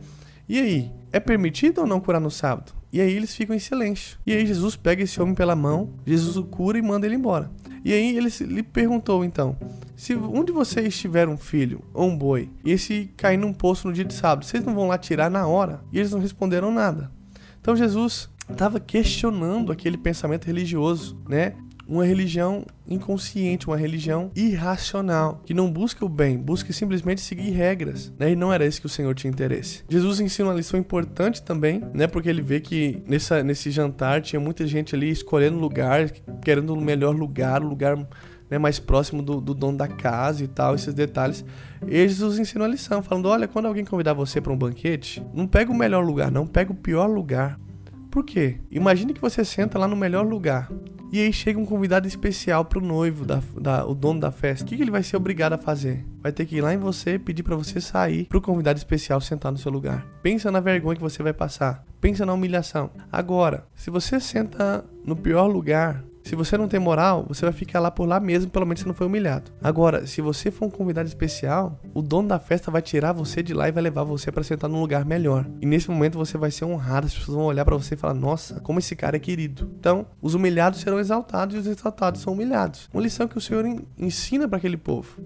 E 0.48 0.58
aí, 0.58 0.90
é 1.12 1.20
permitido 1.20 1.82
ou 1.82 1.86
não 1.86 2.00
curar 2.00 2.20
no 2.20 2.30
sábado? 2.30 2.72
E 2.90 3.02
aí 3.02 3.12
eles 3.12 3.34
ficam 3.34 3.54
em 3.54 3.58
silêncio. 3.58 4.18
E 4.26 4.32
aí 4.32 4.46
Jesus 4.46 4.76
pega 4.76 5.02
esse 5.02 5.20
homem 5.20 5.34
pela 5.34 5.54
mão, 5.54 5.92
Jesus 6.06 6.38
o 6.38 6.44
cura 6.44 6.78
e 6.78 6.82
manda 6.82 7.06
ele 7.06 7.16
embora. 7.16 7.50
E 7.84 7.92
aí 7.92 8.16
ele 8.16 8.30
lhe 8.40 8.62
perguntou 8.62 9.24
então: 9.24 9.56
se 9.94 10.14
um 10.14 10.42
de 10.42 10.52
vocês 10.52 10.98
tiver 10.98 11.28
um 11.28 11.36
filho 11.36 11.82
ou 11.92 12.08
um 12.08 12.16
boi 12.16 12.50
e 12.64 12.70
esse 12.70 13.10
cair 13.16 13.36
num 13.36 13.52
poço 13.52 13.86
no 13.86 13.92
dia 13.92 14.04
de 14.04 14.14
sábado, 14.14 14.46
vocês 14.46 14.64
não 14.64 14.74
vão 14.74 14.88
lá 14.88 14.96
tirar 14.96 15.30
na 15.30 15.46
hora? 15.46 15.82
E 15.92 15.98
eles 15.98 16.12
não 16.12 16.20
responderam 16.20 16.72
nada. 16.72 17.10
Então 17.60 17.76
Jesus 17.76 18.30
estava 18.50 18.80
questionando 18.80 19.70
aquele 19.70 19.98
pensamento 19.98 20.46
religioso, 20.46 21.18
né? 21.28 21.54
Uma 21.88 22.04
religião 22.04 22.66
inconsciente, 22.87 23.66
uma 23.66 23.76
religião 23.76 24.30
irracional, 24.37 25.40
que 25.47 25.54
não 25.54 25.73
busca 25.73 26.04
o 26.04 26.09
bem, 26.09 26.37
busca 26.37 26.71
simplesmente 26.73 27.23
seguir 27.23 27.50
regras, 27.50 28.12
né? 28.18 28.33
E 28.33 28.37
não 28.37 28.52
era 28.52 28.66
esse 28.66 28.78
que 28.78 28.87
o 28.87 28.90
Senhor 28.90 29.14
tinha 29.14 29.30
interesse. 29.30 29.83
Jesus 29.88 30.21
ensina 30.21 30.50
uma 30.50 30.54
lição 30.54 30.78
importante 30.78 31.42
também, 31.42 31.83
né? 31.95 32.07
Porque 32.07 32.28
ele 32.28 32.42
vê 32.42 32.61
que 32.61 33.02
nessa, 33.07 33.42
nesse 33.42 33.71
jantar 33.71 34.21
tinha 34.21 34.38
muita 34.38 34.66
gente 34.66 34.95
ali 34.95 35.11
escolhendo 35.11 35.59
lugar, 35.59 36.11
querendo 36.42 36.75
o 36.75 36.80
melhor 36.80 37.16
lugar, 37.16 37.62
o 37.62 37.68
lugar 37.68 37.97
né, 38.50 38.59
mais 38.59 38.78
próximo 38.78 39.23
do, 39.23 39.40
do, 39.40 39.54
dono 39.54 39.78
da 39.78 39.88
casa 39.88 40.45
e 40.45 40.49
tal, 40.49 40.75
esses 40.75 40.92
detalhes. 40.95 41.45
E 41.87 42.09
Jesus 42.09 42.38
ensina 42.38 42.64
a 42.64 42.68
lição, 42.68 43.02
falando: 43.02 43.28
olha, 43.28 43.49
quando 43.49 43.66
alguém 43.66 43.85
convidar 43.85 44.12
você 44.12 44.40
para 44.40 44.52
um 44.52 44.59
banquete, 44.59 45.25
não 45.33 45.47
pega 45.47 45.71
o 45.71 45.75
melhor 45.75 46.04
lugar, 46.04 46.30
não, 46.30 46.47
pega 46.47 46.73
o 46.73 46.76
pior 46.76 47.07
lugar. 47.07 47.59
Por 48.10 48.24
quê? 48.24 48.60
Imagine 48.70 49.12
que 49.12 49.20
você 49.20 49.44
senta 49.44 49.78
lá 49.78 49.86
no 49.86 49.96
melhor 49.96 50.26
lugar. 50.26 50.68
E 51.10 51.20
aí 51.20 51.32
chega 51.32 51.58
um 51.58 51.64
convidado 51.64 52.06
especial 52.06 52.66
pro 52.66 52.82
noivo, 52.82 53.24
da, 53.24 53.40
da, 53.58 53.86
o 53.86 53.94
dono 53.94 54.20
da 54.20 54.30
festa. 54.30 54.64
O 54.64 54.68
que, 54.68 54.76
que 54.76 54.82
ele 54.82 54.90
vai 54.90 55.02
ser 55.02 55.16
obrigado 55.16 55.54
a 55.54 55.58
fazer? 55.58 56.04
Vai 56.22 56.32
ter 56.32 56.44
que 56.44 56.56
ir 56.56 56.60
lá 56.60 56.74
em 56.74 56.78
você, 56.78 57.18
pedir 57.18 57.42
para 57.42 57.56
você 57.56 57.80
sair 57.80 58.26
pro 58.26 58.42
convidado 58.42 58.76
especial 58.76 59.18
sentar 59.20 59.50
no 59.50 59.56
seu 59.56 59.72
lugar. 59.72 60.06
Pensa 60.22 60.50
na 60.50 60.60
vergonha 60.60 60.96
que 60.96 61.02
você 61.02 61.22
vai 61.22 61.32
passar. 61.32 61.84
Pensa 61.98 62.26
na 62.26 62.34
humilhação. 62.34 62.90
Agora, 63.10 63.66
se 63.74 63.90
você 63.90 64.20
senta 64.20 64.84
no 65.02 65.16
pior 65.16 65.46
lugar, 65.46 66.04
se 66.28 66.37
você 66.37 66.58
não 66.58 66.68
tem 66.68 66.78
moral, 66.78 67.25
você 67.26 67.47
vai 67.47 67.54
ficar 67.54 67.80
lá 67.80 67.90
por 67.90 68.06
lá 68.06 68.20
mesmo, 68.20 68.50
pelo 68.50 68.66
menos 68.66 68.80
você 68.80 68.87
não 68.87 68.94
foi 68.94 69.06
humilhado. 69.06 69.50
Agora, 69.62 70.06
se 70.06 70.20
você 70.20 70.50
for 70.50 70.66
um 70.66 70.70
convidado 70.70 71.08
especial, 71.08 71.80
o 71.94 72.02
dono 72.02 72.28
da 72.28 72.38
festa 72.38 72.70
vai 72.70 72.82
tirar 72.82 73.12
você 73.12 73.42
de 73.42 73.54
lá 73.54 73.66
e 73.66 73.73
vai 73.73 73.82
levar 73.82 74.04
você 74.04 74.30
para 74.30 74.42
sentar 74.42 74.68
num 74.68 74.78
lugar 74.78 75.06
melhor. 75.06 75.47
E 75.58 75.64
nesse 75.64 75.90
momento 75.90 76.18
você 76.18 76.37
vai 76.37 76.50
ser 76.50 76.66
honrado, 76.66 77.06
as 77.06 77.14
pessoas 77.14 77.35
vão 77.35 77.47
olhar 77.47 77.64
para 77.64 77.75
você 77.75 77.94
e 77.94 77.97
falar: 77.97 78.12
"Nossa, 78.12 78.61
como 78.61 78.78
esse 78.78 78.94
cara 78.94 79.16
é 79.16 79.18
querido". 79.18 79.70
Então, 79.80 80.04
os 80.20 80.35
humilhados 80.35 80.80
serão 80.80 81.00
exaltados 81.00 81.56
e 81.56 81.58
os 81.61 81.66
exaltados 81.66 82.20
são 82.20 82.35
humilhados. 82.35 82.90
Uma 82.92 83.02
lição 83.02 83.26
que 83.26 83.38
o 83.38 83.40
Senhor 83.40 83.64
ensina 83.97 84.47
para 84.47 84.58
aquele 84.58 84.76
povo. 84.76 85.23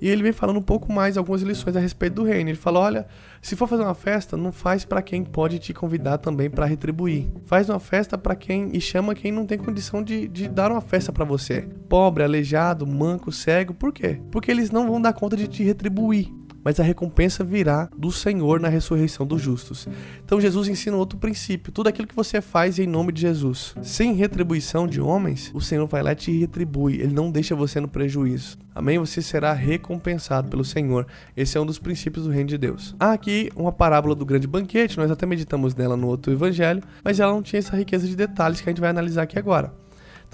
E 0.00 0.08
ele 0.08 0.22
vem 0.22 0.32
falando 0.32 0.58
um 0.58 0.62
pouco 0.62 0.92
mais 0.92 1.16
algumas 1.16 1.42
lições 1.42 1.76
a 1.76 1.80
respeito 1.80 2.14
do 2.14 2.24
reino. 2.24 2.50
Ele 2.50 2.56
fala: 2.56 2.80
olha, 2.80 3.06
se 3.40 3.56
for 3.56 3.66
fazer 3.66 3.82
uma 3.82 3.94
festa, 3.94 4.36
não 4.36 4.52
faz 4.52 4.84
para 4.84 5.02
quem 5.02 5.24
pode 5.24 5.58
te 5.58 5.72
convidar 5.72 6.18
também 6.18 6.50
para 6.50 6.66
retribuir. 6.66 7.26
Faz 7.44 7.68
uma 7.68 7.80
festa 7.80 8.16
para 8.16 8.34
quem 8.34 8.70
e 8.72 8.80
chama 8.80 9.14
quem 9.14 9.32
não 9.32 9.46
tem 9.46 9.58
condição 9.58 10.02
de, 10.02 10.28
de 10.28 10.48
dar 10.48 10.70
uma 10.70 10.80
festa 10.80 11.12
para 11.12 11.24
você. 11.24 11.68
Pobre, 11.88 12.22
aleijado, 12.22 12.86
manco, 12.86 13.32
cego. 13.32 13.74
Por 13.74 13.92
quê? 13.92 14.20
Porque 14.30 14.50
eles 14.50 14.70
não 14.70 14.86
vão 14.88 15.00
dar 15.00 15.12
conta 15.12 15.36
de 15.36 15.46
te 15.48 15.62
retribuir 15.62 16.43
mas 16.64 16.80
a 16.80 16.82
recompensa 16.82 17.44
virá 17.44 17.88
do 17.96 18.10
Senhor 18.10 18.58
na 18.58 18.68
ressurreição 18.68 19.26
dos 19.26 19.42
justos. 19.42 19.86
Então 20.24 20.40
Jesus 20.40 20.66
ensina 20.66 20.96
outro 20.96 21.18
princípio: 21.18 21.70
tudo 21.70 21.88
aquilo 21.88 22.08
que 22.08 22.16
você 22.16 22.40
faz 22.40 22.78
em 22.78 22.86
nome 22.86 23.12
de 23.12 23.20
Jesus, 23.20 23.74
sem 23.82 24.14
retribuição 24.14 24.86
de 24.86 25.00
homens, 25.00 25.50
o 25.54 25.60
Senhor 25.60 25.86
vai 25.86 26.02
lá 26.02 26.12
e 26.12 26.16
te 26.16 26.38
retribui, 26.38 26.94
ele 26.94 27.12
não 27.12 27.30
deixa 27.30 27.54
você 27.54 27.78
no 27.78 27.88
prejuízo. 27.88 28.58
Amém? 28.74 28.98
Você 28.98 29.22
será 29.22 29.52
recompensado 29.52 30.48
pelo 30.48 30.64
Senhor. 30.64 31.06
Esse 31.36 31.56
é 31.56 31.60
um 31.60 31.66
dos 31.66 31.78
princípios 31.78 32.24
do 32.24 32.30
reino 32.30 32.48
de 32.48 32.58
Deus. 32.58 32.96
Há 32.98 33.12
aqui 33.12 33.50
uma 33.54 33.70
parábola 33.70 34.14
do 34.14 34.24
grande 34.24 34.48
banquete, 34.48 34.96
nós 34.96 35.10
até 35.10 35.26
meditamos 35.26 35.74
nela 35.74 35.96
no 35.96 36.08
outro 36.08 36.32
evangelho, 36.32 36.82
mas 37.04 37.20
ela 37.20 37.32
não 37.32 37.42
tinha 37.42 37.58
essa 37.58 37.76
riqueza 37.76 38.06
de 38.06 38.16
detalhes 38.16 38.60
que 38.60 38.68
a 38.68 38.72
gente 38.72 38.80
vai 38.80 38.90
analisar 38.90 39.22
aqui 39.22 39.38
agora. 39.38 39.83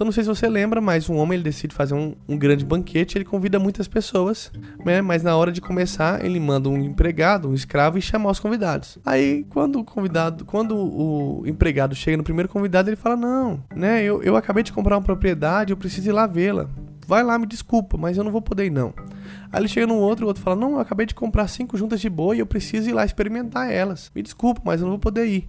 Então 0.00 0.06
não 0.06 0.12
sei 0.12 0.24
se 0.24 0.30
você 0.30 0.48
lembra, 0.48 0.80
mas 0.80 1.10
um 1.10 1.16
homem 1.16 1.36
ele 1.36 1.42
decide 1.42 1.74
fazer 1.74 1.92
um, 1.92 2.14
um 2.26 2.34
grande 2.34 2.64
banquete, 2.64 3.18
ele 3.18 3.24
convida 3.26 3.58
muitas 3.58 3.86
pessoas, 3.86 4.50
né? 4.82 5.02
Mas 5.02 5.22
na 5.22 5.36
hora 5.36 5.52
de 5.52 5.60
começar, 5.60 6.24
ele 6.24 6.40
manda 6.40 6.70
um 6.70 6.78
empregado, 6.78 7.50
um 7.50 7.54
escravo 7.54 7.98
e 7.98 8.00
chamar 8.00 8.30
os 8.30 8.40
convidados. 8.40 8.96
Aí 9.04 9.44
quando 9.50 9.78
o 9.78 9.84
convidado, 9.84 10.46
quando 10.46 10.74
o 10.74 11.42
empregado 11.44 11.94
chega 11.94 12.16
no 12.16 12.22
primeiro 12.22 12.48
convidado, 12.48 12.88
ele 12.88 12.96
fala: 12.96 13.14
"Não, 13.14 13.62
né? 13.76 14.02
Eu, 14.02 14.22
eu 14.22 14.36
acabei 14.36 14.62
de 14.62 14.72
comprar 14.72 14.96
uma 14.96 15.02
propriedade, 15.02 15.70
eu 15.70 15.76
preciso 15.76 16.08
ir 16.08 16.12
lá 16.12 16.26
vê-la. 16.26 16.66
Vai 17.06 17.22
lá, 17.22 17.38
me 17.38 17.44
desculpa, 17.44 17.98
mas 17.98 18.16
eu 18.16 18.24
não 18.24 18.32
vou 18.32 18.40
poder 18.40 18.64
ir 18.64 18.70
não." 18.70 18.94
Aí 19.52 19.60
ele 19.60 19.68
chega 19.68 19.86
no 19.86 19.96
outro, 19.96 20.24
o 20.24 20.28
outro 20.28 20.42
fala: 20.42 20.56
Não, 20.56 20.72
eu 20.72 20.80
acabei 20.80 21.04
de 21.04 21.14
comprar 21.14 21.46
cinco 21.46 21.76
juntas 21.76 22.00
de 22.00 22.08
boi 22.08 22.38
e 22.38 22.40
eu 22.40 22.46
preciso 22.46 22.88
ir 22.88 22.94
lá 22.94 23.04
experimentar 23.04 23.70
elas. 23.70 24.10
Me 24.14 24.22
desculpa, 24.22 24.62
mas 24.64 24.80
eu 24.80 24.86
não 24.86 24.92
vou 24.92 24.98
poder 24.98 25.26
ir. 25.26 25.46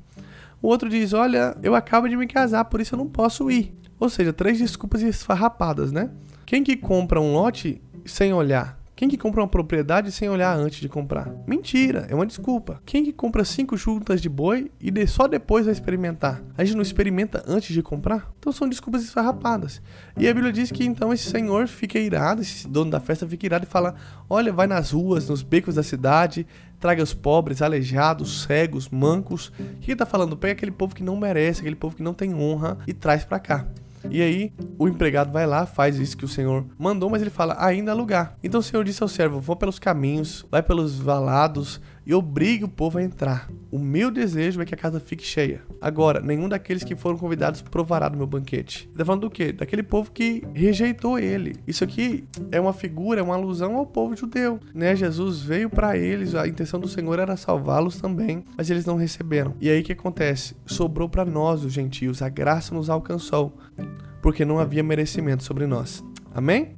O 0.62 0.67
outro 0.67 0.89
diz: 0.89 1.13
Olha, 1.13 1.55
eu 1.63 1.74
acabo 1.74 2.10
de 2.10 2.17
me 2.17 2.27
casar, 2.27 2.65
por 2.65 2.81
isso 2.81 2.96
eu 2.96 2.98
não 2.98 3.08
posso 3.08 3.50
ir. 3.50 3.74
Ou 4.01 4.10
seja, 4.10 4.34
três 4.34 4.58
desculpas 4.58 5.03
esfarrapadas, 5.03 5.91
né? 5.91 6.10
Quem 6.43 6.63
que 6.63 6.75
compra 6.75 7.22
um 7.22 7.34
lote 7.34 7.79
sem 8.03 8.34
olhar? 8.34 8.81
Quem 8.96 9.08
que 9.08 9.15
compra 9.15 9.41
uma 9.41 9.48
propriedade 9.48 10.12
sem 10.12 10.27
olhar 10.27 10.58
antes 10.58 10.81
de 10.81 10.89
comprar? 10.89 11.31
Mentira, 11.46 12.08
é 12.10 12.15
uma 12.15 12.25
desculpa. 12.25 12.81
Quem 12.84 13.03
que 13.03 13.13
compra 13.13 13.46
cinco 13.46 13.77
juntas 13.77 14.20
de 14.20 14.27
boi 14.27 14.72
e 14.79 14.89
de, 14.89 15.05
só 15.05 15.27
depois 15.27 15.65
vai 15.65 15.74
experimentar? 15.74 16.41
A 16.58 16.63
gente 16.63 16.75
não 16.75 16.81
experimenta 16.81 17.43
antes 17.48 17.75
de 17.75 17.84
comprar? 17.84 18.31
Então 18.39 18.51
são 18.51 18.67
desculpas 18.67 19.03
esfarrapadas. 19.03 19.79
E 20.17 20.27
a 20.27 20.34
Bíblia 20.34 20.51
diz 20.51 20.72
que 20.72 20.84
então 20.84 21.13
esse 21.13 21.29
senhor 21.29 21.67
fica 21.67 22.00
irado, 22.00 22.41
esse 22.41 22.67
dono 22.67 22.89
da 22.89 23.00
festa 23.00 23.27
fica 23.27 23.46
irado 23.46 23.65
e 23.65 23.70
fala: 23.70 23.93
Olha, 24.27 24.51
vai 24.51 24.65
nas 24.65 24.89
ruas, 24.89 25.29
nos 25.29 25.43
becos 25.43 25.75
da 25.75 25.83
cidade, 25.83 26.48
traga 26.79 27.03
os 27.03 27.14
pobres, 27.14 27.61
aleijados, 27.61 28.44
cegos, 28.44 28.90
mancos. 28.90 29.51
O 29.59 29.79
que 29.79 29.92
ele 29.92 29.96
tá 29.96 30.07
falando? 30.07 30.35
Pega 30.35 30.53
aquele 30.53 30.72
povo 30.72 30.96
que 30.96 31.03
não 31.03 31.16
merece, 31.16 31.61
aquele 31.61 31.75
povo 31.75 31.96
que 31.96 32.03
não 32.03 32.16
tem 32.16 32.33
honra 32.33 32.79
e 32.87 32.94
traz 32.94 33.24
para 33.24 33.40
cá. 33.40 33.68
E 34.09 34.22
aí 34.22 34.53
o 34.77 34.87
empregado 34.87 35.31
vai 35.31 35.46
lá, 35.46 35.66
faz 35.66 35.98
isso 35.98 36.18
que 36.18 36.25
o 36.25 36.27
senhor 36.27 36.66
mandou, 36.77 37.09
mas 37.09 37.22
ele 37.22 37.29
fala 37.29 37.55
ainda 37.59 37.94
lugar. 37.94 38.37
Então 38.44 38.59
o 38.59 38.64
senhor 38.64 38.83
disse 38.83 39.03
ao 39.03 39.09
servo: 39.09 39.40
vou 39.40 39.55
pelos 39.55 39.79
caminhos, 39.79 40.46
vai 40.50 40.64
pelos 40.64 40.98
valados 40.98 41.79
e 42.05 42.14
obrigue 42.14 42.64
o 42.64 42.70
povo 42.70 42.98
a 42.98 43.03
entrar. 43.03 43.50
O 43.72 43.79
meu 43.79 44.11
desejo 44.11 44.61
é 44.61 44.66
que 44.66 44.74
a 44.74 44.77
casa 44.77 45.00
fique 45.00 45.24
cheia. 45.25 45.61
Agora, 45.79 46.20
nenhum 46.20 46.50
daqueles 46.50 46.83
que 46.83 46.96
foram 46.96 47.18
convidados 47.18 47.61
provará 47.61 48.09
do 48.09 48.18
meu 48.18 48.27
banquete. 48.27 48.90
Tá 48.98 49.05
falando 49.05 49.22
do 49.22 49.29
quê? 49.29 49.51
Daquele 49.51 49.83
povo 49.83 50.11
que 50.11 50.44
rejeitou 50.53 51.18
ele. 51.18 51.55
Isso 51.66 51.83
aqui 51.83 52.25
é 52.51 52.59
uma 52.59 52.74
figura, 52.74 53.20
é 53.20 53.24
uma 53.24 53.35
alusão 53.35 53.75
ao 53.75 53.85
povo 53.85 54.16
judeu, 54.16 54.59
né? 54.74 54.96
Jesus 54.96 55.42
veio 55.42 55.70
para 55.70 55.98
eles, 55.98 56.35
a 56.35 56.48
intenção 56.48 56.79
do 56.79 56.87
Senhor 56.87 57.20
era 57.20 57.37
salvá-los 57.37 57.98
também, 57.98 58.44
mas 58.57 58.70
eles 58.70 58.85
não 58.85 58.98
receberam. 58.98 59.55
E 59.61 59.70
aí 59.70 59.81
o 59.81 59.83
que 59.83 59.94
acontece? 59.94 60.55
Sobrou 60.66 61.07
para 61.07 61.25
nós, 61.25 61.64
os 61.64 61.72
gentios, 61.72 62.22
a 62.22 62.29
graça 62.29 62.74
nos 62.74 62.90
alcançou, 62.90 63.57
porque 64.22 64.44
não 64.44 64.59
havia 64.59 64.83
merecimento 64.83 65.44
sobre 65.44 65.66
nós. 65.66 66.03
Amém? 66.33 66.75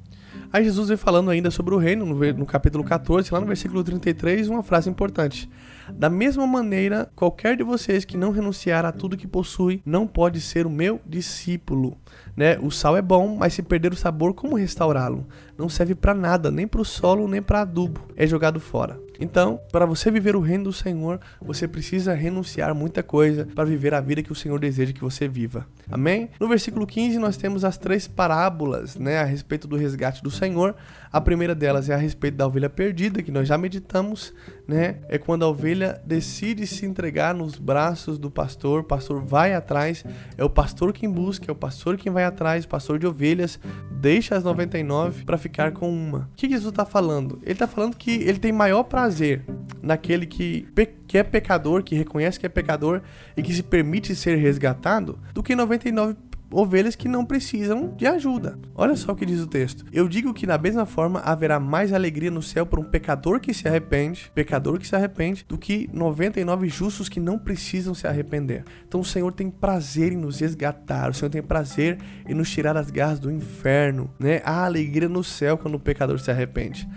Aí 0.53 0.63
Jesus 0.63 0.89
vem 0.89 0.97
falando 0.97 1.31
ainda 1.31 1.49
sobre 1.49 1.73
o 1.73 1.79
reino, 1.79 2.05
no, 2.05 2.45
capítulo 2.45 2.83
14, 2.83 3.33
lá 3.33 3.39
no 3.39 3.47
versículo 3.47 3.83
33, 3.83 4.49
uma 4.49 4.61
frase 4.61 4.87
importante. 4.87 5.49
Da 5.91 6.11
mesma 6.11 6.45
maneira, 6.45 7.11
qualquer 7.15 7.57
de 7.57 7.63
vocês 7.63 8.05
que 8.05 8.15
não 8.15 8.29
renunciar 8.29 8.85
a 8.85 8.91
tudo 8.91 9.17
que 9.17 9.25
possui 9.25 9.81
não 9.83 10.05
pode 10.05 10.39
ser 10.39 10.67
o 10.67 10.69
meu 10.69 11.01
discípulo. 11.07 11.97
Né? 12.37 12.59
O 12.59 12.69
sal 12.69 12.95
é 12.95 13.01
bom, 13.01 13.35
mas 13.35 13.55
se 13.55 13.63
perder 13.63 13.93
o 13.93 13.97
sabor, 13.97 14.35
como 14.35 14.55
restaurá-lo? 14.55 15.25
Não 15.57 15.67
serve 15.67 15.95
para 15.95 16.13
nada, 16.13 16.51
nem 16.51 16.67
para 16.67 16.81
o 16.81 16.85
solo, 16.85 17.27
nem 17.27 17.41
para 17.41 17.61
adubo. 17.61 18.01
É 18.15 18.27
jogado 18.27 18.59
fora. 18.59 19.02
Então, 19.23 19.57
para 19.71 19.85
você 19.85 20.11
viver 20.11 20.35
o 20.35 20.41
reino 20.41 20.65
do 20.65 20.73
Senhor, 20.73 21.17
você 21.41 21.65
precisa 21.65 22.13
renunciar 22.13 22.75
muita 22.75 23.01
coisa 23.01 23.47
para 23.55 23.63
viver 23.63 23.93
a 23.93 24.01
vida 24.01 24.21
que 24.21 24.33
o 24.33 24.35
Senhor 24.35 24.59
deseja 24.59 24.91
que 24.91 24.99
você 24.99 25.29
viva. 25.29 25.65
Amém? 25.89 26.29
No 26.37 26.49
versículo 26.49 26.85
15 26.85 27.19
nós 27.19 27.37
temos 27.37 27.63
as 27.63 27.77
três 27.77 28.05
parábolas, 28.05 28.97
né, 28.97 29.19
a 29.19 29.23
respeito 29.23 29.65
do 29.65 29.77
resgate 29.77 30.21
do 30.21 30.29
Senhor. 30.29 30.75
A 31.09 31.21
primeira 31.21 31.55
delas 31.55 31.89
é 31.89 31.93
a 31.93 31.97
respeito 31.97 32.35
da 32.35 32.45
ovelha 32.45 32.69
perdida, 32.69 33.23
que 33.23 33.31
nós 33.31 33.47
já 33.47 33.57
meditamos, 33.57 34.33
né? 34.67 34.97
É 35.09 35.17
quando 35.17 35.43
a 35.43 35.47
ovelha 35.47 36.01
decide 36.05 36.65
se 36.65 36.85
entregar 36.85 37.33
nos 37.33 37.57
braços 37.57 38.17
do 38.17 38.31
pastor, 38.31 38.81
o 38.81 38.83
pastor 38.83 39.21
vai 39.21 39.53
atrás, 39.53 40.03
é 40.37 40.43
o 40.43 40.49
pastor 40.49 40.93
quem 40.93 41.09
busca, 41.09 41.45
é 41.49 41.51
o 41.51 41.55
pastor 41.55 41.97
quem 41.97 42.11
vai 42.11 42.23
atrás, 42.23 42.65
o 42.65 42.67
pastor 42.67 42.97
de 42.97 43.05
ovelhas 43.05 43.59
deixa 43.91 44.35
as 44.35 44.43
99 44.43 45.23
para 45.25 45.37
ficar 45.37 45.71
com 45.71 45.89
uma. 45.89 46.29
O 46.33 46.35
que 46.35 46.49
Jesus 46.49 46.71
está 46.71 46.85
falando? 46.85 47.39
Ele 47.41 47.53
está 47.53 47.67
falando 47.67 47.95
que 47.95 48.11
ele 48.11 48.39
tem 48.39 48.51
maior 48.51 48.83
prazer 48.83 49.43
naquele 49.81 50.25
que, 50.25 50.67
que 51.07 51.17
é 51.17 51.23
pecador, 51.23 51.83
que 51.83 51.95
reconhece 51.95 52.39
que 52.39 52.45
é 52.45 52.49
pecador 52.49 53.01
e 53.35 53.43
que 53.43 53.53
se 53.53 53.63
permite 53.63 54.15
ser 54.15 54.35
resgatado, 54.37 55.19
do 55.33 55.43
que 55.43 55.55
99 55.55 56.15
ovelhas 56.53 56.95
que 56.95 57.07
não 57.07 57.25
precisam 57.25 57.93
de 57.95 58.05
ajuda. 58.05 58.57
Olha 58.75 58.95
só 58.95 59.11
o 59.11 59.15
que 59.15 59.25
diz 59.25 59.39
o 59.39 59.47
texto. 59.47 59.85
Eu 59.91 60.07
digo 60.07 60.33
que 60.33 60.45
da 60.45 60.57
mesma 60.57 60.85
forma 60.85 61.19
haverá 61.19 61.59
mais 61.59 61.91
alegria 61.91 62.31
no 62.31 62.41
céu 62.41 62.65
por 62.65 62.79
um 62.79 62.83
pecador 62.83 63.39
que 63.39 63.53
se 63.53 63.67
arrepende, 63.67 64.31
pecador 64.33 64.79
que 64.79 64.87
se 64.87 64.95
arrepende, 64.95 65.45
do 65.47 65.57
que 65.57 65.89
99 65.91 66.69
justos 66.69 67.09
que 67.09 67.19
não 67.19 67.37
precisam 67.37 67.93
se 67.93 68.07
arrepender. 68.07 68.63
Então 68.87 68.99
o 68.99 69.05
Senhor 69.05 69.31
tem 69.33 69.49
prazer 69.49 70.13
em 70.13 70.17
nos 70.17 70.39
resgatar, 70.39 71.09
o 71.09 71.13
Senhor 71.13 71.29
tem 71.29 71.41
prazer 71.41 71.97
em 72.27 72.33
nos 72.33 72.49
tirar 72.49 72.73
das 72.73 72.89
garras 72.89 73.19
do 73.19 73.31
inferno, 73.31 74.09
né? 74.19 74.41
Há 74.45 74.65
alegria 74.65 75.09
no 75.09 75.23
céu 75.23 75.57
quando 75.57 75.75
o 75.75 75.79
pecador 75.79 76.19
se 76.19 76.29
arrepende. 76.29 76.87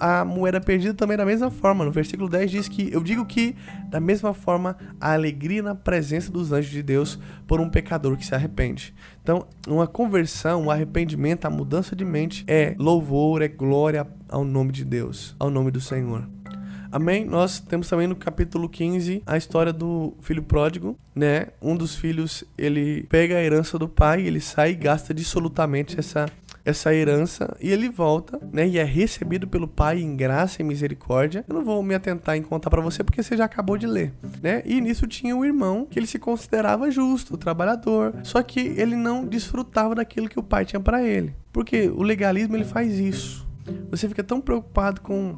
A, 0.00 0.20
a 0.20 0.24
moeda 0.24 0.60
perdida 0.60 0.94
também 0.94 1.16
da 1.16 1.24
mesma 1.24 1.50
forma. 1.50 1.84
No 1.84 1.90
versículo 1.90 2.28
10 2.28 2.50
diz 2.50 2.68
que 2.68 2.92
eu 2.92 3.02
digo 3.02 3.24
que 3.24 3.54
da 3.88 4.00
mesma 4.00 4.34
forma 4.34 4.76
há 5.00 5.12
alegria 5.12 5.62
na 5.62 5.74
presença 5.74 6.30
dos 6.30 6.52
anjos 6.52 6.70
de 6.70 6.82
Deus 6.82 7.18
por 7.46 7.60
um 7.60 7.68
pecador 7.68 8.16
que 8.16 8.26
se 8.26 8.34
arrepende. 8.34 8.94
Então, 9.22 9.46
uma 9.66 9.86
conversão, 9.86 10.64
um 10.64 10.70
arrependimento, 10.70 11.46
a 11.46 11.50
mudança 11.50 11.96
de 11.96 12.04
mente 12.04 12.44
é 12.46 12.74
louvor, 12.78 13.42
é 13.42 13.48
glória 13.48 14.06
ao 14.28 14.44
nome 14.44 14.72
de 14.72 14.84
Deus, 14.84 15.34
ao 15.38 15.50
nome 15.50 15.70
do 15.70 15.80
Senhor. 15.80 16.28
Amém? 16.90 17.24
Nós 17.24 17.60
temos 17.60 17.88
também 17.88 18.06
no 18.06 18.16
capítulo 18.16 18.68
15 18.68 19.22
a 19.26 19.36
história 19.36 19.72
do 19.72 20.14
filho 20.20 20.42
pródigo, 20.42 20.96
né? 21.14 21.48
Um 21.60 21.76
dos 21.76 21.96
filhos, 21.96 22.44
ele 22.56 23.02
pega 23.10 23.36
a 23.36 23.42
herança 23.42 23.78
do 23.78 23.88
pai, 23.88 24.22
ele 24.22 24.40
sai 24.40 24.70
e 24.70 24.76
gasta 24.76 25.12
dissolutamente 25.12 25.98
essa 25.98 26.26
essa 26.66 26.92
herança 26.92 27.56
e 27.60 27.70
ele 27.70 27.88
volta, 27.88 28.40
né? 28.52 28.66
E 28.66 28.76
é 28.76 28.84
recebido 28.84 29.46
pelo 29.46 29.68
Pai 29.68 30.00
em 30.00 30.16
graça 30.16 30.60
e 30.60 30.64
misericórdia. 30.64 31.44
Eu 31.48 31.54
não 31.54 31.64
vou 31.64 31.82
me 31.82 31.94
atentar 31.94 32.36
em 32.36 32.42
contar 32.42 32.68
para 32.68 32.82
você 32.82 33.04
porque 33.04 33.22
você 33.22 33.36
já 33.36 33.44
acabou 33.44 33.78
de 33.78 33.86
ler, 33.86 34.12
né? 34.42 34.62
E 34.66 34.80
nisso 34.80 35.06
tinha 35.06 35.34
um 35.34 35.44
irmão 35.44 35.86
que 35.88 35.98
ele 35.98 36.06
se 36.06 36.18
considerava 36.18 36.90
justo, 36.90 37.36
trabalhador, 37.36 38.14
só 38.24 38.42
que 38.42 38.60
ele 38.60 38.96
não 38.96 39.24
desfrutava 39.24 39.94
daquilo 39.94 40.28
que 40.28 40.38
o 40.38 40.42
pai 40.42 40.64
tinha 40.64 40.80
para 40.80 41.02
ele. 41.02 41.34
Porque 41.52 41.88
o 41.88 42.02
legalismo 42.02 42.56
ele 42.56 42.64
faz 42.64 42.98
isso. 42.98 43.46
Você 43.90 44.08
fica 44.08 44.24
tão 44.24 44.40
preocupado 44.40 45.00
com 45.00 45.36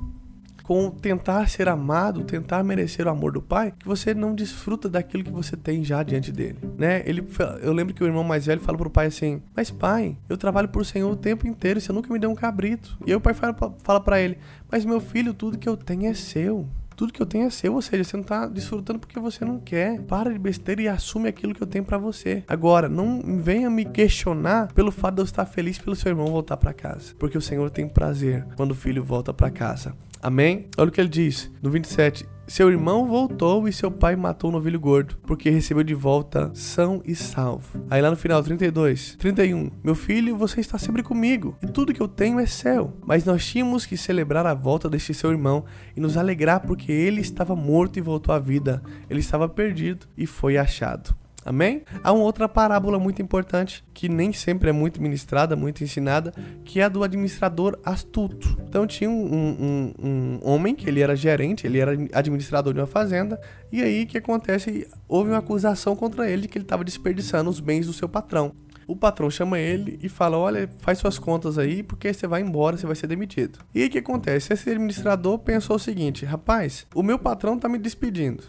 com 0.68 0.90
tentar 0.90 1.48
ser 1.48 1.66
amado, 1.66 2.24
tentar 2.24 2.62
merecer 2.62 3.06
o 3.06 3.08
amor 3.08 3.32
do 3.32 3.40
pai, 3.40 3.72
que 3.78 3.86
você 3.86 4.12
não 4.12 4.34
desfruta 4.34 4.86
daquilo 4.86 5.24
que 5.24 5.30
você 5.30 5.56
tem 5.56 5.82
já 5.82 6.02
diante 6.02 6.30
dele, 6.30 6.58
né? 6.76 7.02
Ele, 7.06 7.26
eu 7.62 7.72
lembro 7.72 7.94
que 7.94 8.04
o 8.04 8.06
irmão 8.06 8.22
mais 8.22 8.44
velho 8.44 8.60
fala 8.60 8.76
pro 8.76 8.90
pai 8.90 9.06
assim: 9.06 9.40
"Mas 9.56 9.70
pai, 9.70 10.18
eu 10.28 10.36
trabalho 10.36 10.68
por 10.68 10.84
Senhor 10.84 11.10
o 11.10 11.16
tempo 11.16 11.46
inteiro, 11.46 11.80
você 11.80 11.90
nunca 11.90 12.12
me 12.12 12.18
deu 12.18 12.28
um 12.28 12.34
cabrito". 12.34 12.98
E 13.06 13.10
aí 13.10 13.16
o 13.16 13.20
pai 13.20 13.32
fala, 13.32 13.56
fala 13.78 13.98
para 13.98 14.20
ele: 14.20 14.36
"Mas 14.70 14.84
meu 14.84 15.00
filho, 15.00 15.32
tudo 15.32 15.56
que 15.56 15.66
eu 15.66 15.74
tenho 15.74 16.04
é 16.04 16.12
seu" 16.12 16.68
tudo 16.98 17.12
que 17.12 17.22
eu 17.22 17.26
tenho 17.26 17.46
é 17.46 17.50
seu, 17.50 17.74
ou 17.74 17.80
seja, 17.80 18.02
você 18.02 18.16
não 18.16 18.24
tá 18.24 18.48
desfrutando 18.48 18.98
porque 18.98 19.20
você 19.20 19.44
não 19.44 19.60
quer. 19.60 20.00
Para 20.02 20.32
de 20.32 20.38
besteira 20.38 20.82
e 20.82 20.88
assume 20.88 21.28
aquilo 21.28 21.54
que 21.54 21.62
eu 21.62 21.66
tenho 21.66 21.84
para 21.84 21.96
você. 21.96 22.42
Agora, 22.48 22.88
não 22.88 23.22
venha 23.38 23.70
me 23.70 23.84
questionar 23.84 24.72
pelo 24.72 24.90
fato 24.90 25.14
de 25.14 25.20
eu 25.20 25.24
estar 25.24 25.46
feliz 25.46 25.78
pelo 25.78 25.94
seu 25.94 26.10
irmão 26.10 26.26
voltar 26.26 26.56
para 26.56 26.72
casa, 26.72 27.14
porque 27.16 27.38
o 27.38 27.40
Senhor 27.40 27.70
tem 27.70 27.88
prazer 27.88 28.44
quando 28.56 28.72
o 28.72 28.74
filho 28.74 29.00
volta 29.04 29.32
para 29.32 29.48
casa. 29.48 29.94
Amém? 30.22 30.66
Olha 30.76 30.88
o 30.88 30.92
que 30.92 31.00
ele 31.00 31.08
diz 31.08 31.50
no 31.62 31.70
27. 31.70 32.26
Seu 32.48 32.70
irmão 32.70 33.06
voltou 33.06 33.68
e 33.68 33.72
seu 33.74 33.90
pai 33.90 34.16
matou 34.16 34.48
o 34.48 34.52
novilho 34.54 34.80
gordo, 34.80 35.18
porque 35.26 35.50
recebeu 35.50 35.84
de 35.84 35.92
volta 35.92 36.50
são 36.54 37.02
e 37.04 37.14
salvo. 37.14 37.84
Aí 37.90 38.00
lá 38.00 38.08
no 38.08 38.16
final, 38.16 38.42
32, 38.42 39.16
31. 39.16 39.70
Meu 39.84 39.94
filho, 39.94 40.34
você 40.34 40.58
está 40.58 40.78
sempre 40.78 41.02
comigo, 41.02 41.58
e 41.62 41.66
tudo 41.66 41.92
que 41.92 42.00
eu 42.00 42.08
tenho 42.08 42.40
é 42.40 42.46
seu. 42.46 42.96
Mas 43.04 43.26
nós 43.26 43.44
tínhamos 43.44 43.84
que 43.84 43.98
celebrar 43.98 44.46
a 44.46 44.54
volta 44.54 44.88
deste 44.88 45.12
seu 45.12 45.30
irmão 45.30 45.66
e 45.94 46.00
nos 46.00 46.16
alegrar 46.16 46.60
porque 46.60 46.90
ele 46.90 47.20
estava 47.20 47.54
morto 47.54 47.98
e 47.98 48.02
voltou 48.02 48.34
à 48.34 48.38
vida. 48.38 48.82
Ele 49.10 49.20
estava 49.20 49.46
perdido 49.46 50.06
e 50.16 50.24
foi 50.24 50.56
achado. 50.56 51.14
Amém? 51.48 51.82
Há 52.04 52.12
uma 52.12 52.24
outra 52.24 52.46
parábola 52.46 52.98
muito 52.98 53.22
importante 53.22 53.82
que 53.94 54.06
nem 54.06 54.34
sempre 54.34 54.68
é 54.68 54.72
muito 54.72 55.00
ministrada, 55.00 55.56
muito 55.56 55.82
ensinada, 55.82 56.30
que 56.62 56.78
é 56.78 56.84
a 56.84 56.90
do 56.90 57.02
administrador 57.02 57.78
astuto. 57.82 58.54
Então 58.68 58.86
tinha 58.86 59.08
um, 59.08 59.14
um, 59.14 59.94
um 59.98 60.38
homem 60.42 60.74
que 60.74 60.86
ele 60.86 61.00
era 61.00 61.16
gerente, 61.16 61.66
ele 61.66 61.78
era 61.78 61.92
administrador 62.12 62.74
de 62.74 62.80
uma 62.80 62.86
fazenda, 62.86 63.40
e 63.72 63.82
aí 63.82 64.02
o 64.02 64.06
que 64.06 64.18
acontece? 64.18 64.86
Houve 65.08 65.30
uma 65.30 65.38
acusação 65.38 65.96
contra 65.96 66.28
ele 66.28 66.42
de 66.42 66.48
que 66.48 66.58
ele 66.58 66.66
estava 66.66 66.84
desperdiçando 66.84 67.48
os 67.48 67.60
bens 67.60 67.86
do 67.86 67.94
seu 67.94 68.10
patrão 68.10 68.52
o 68.88 68.96
patrão 68.96 69.30
chama 69.30 69.58
ele 69.58 69.98
e 70.02 70.08
fala: 70.08 70.38
Olha, 70.38 70.68
faz 70.78 70.98
suas 70.98 71.18
contas 71.18 71.58
aí, 71.58 71.82
porque 71.82 72.12
você 72.12 72.26
vai 72.26 72.40
embora, 72.40 72.76
você 72.76 72.86
vai 72.86 72.96
ser 72.96 73.06
demitido. 73.06 73.58
E 73.74 73.84
o 73.84 73.90
que 73.90 73.98
acontece? 73.98 74.52
Esse 74.52 74.70
administrador 74.70 75.38
pensou 75.38 75.76
o 75.76 75.78
seguinte: 75.78 76.24
Rapaz, 76.24 76.86
o 76.94 77.02
meu 77.02 77.18
patrão 77.18 77.58
tá 77.58 77.68
me 77.68 77.78
despedindo. 77.78 78.42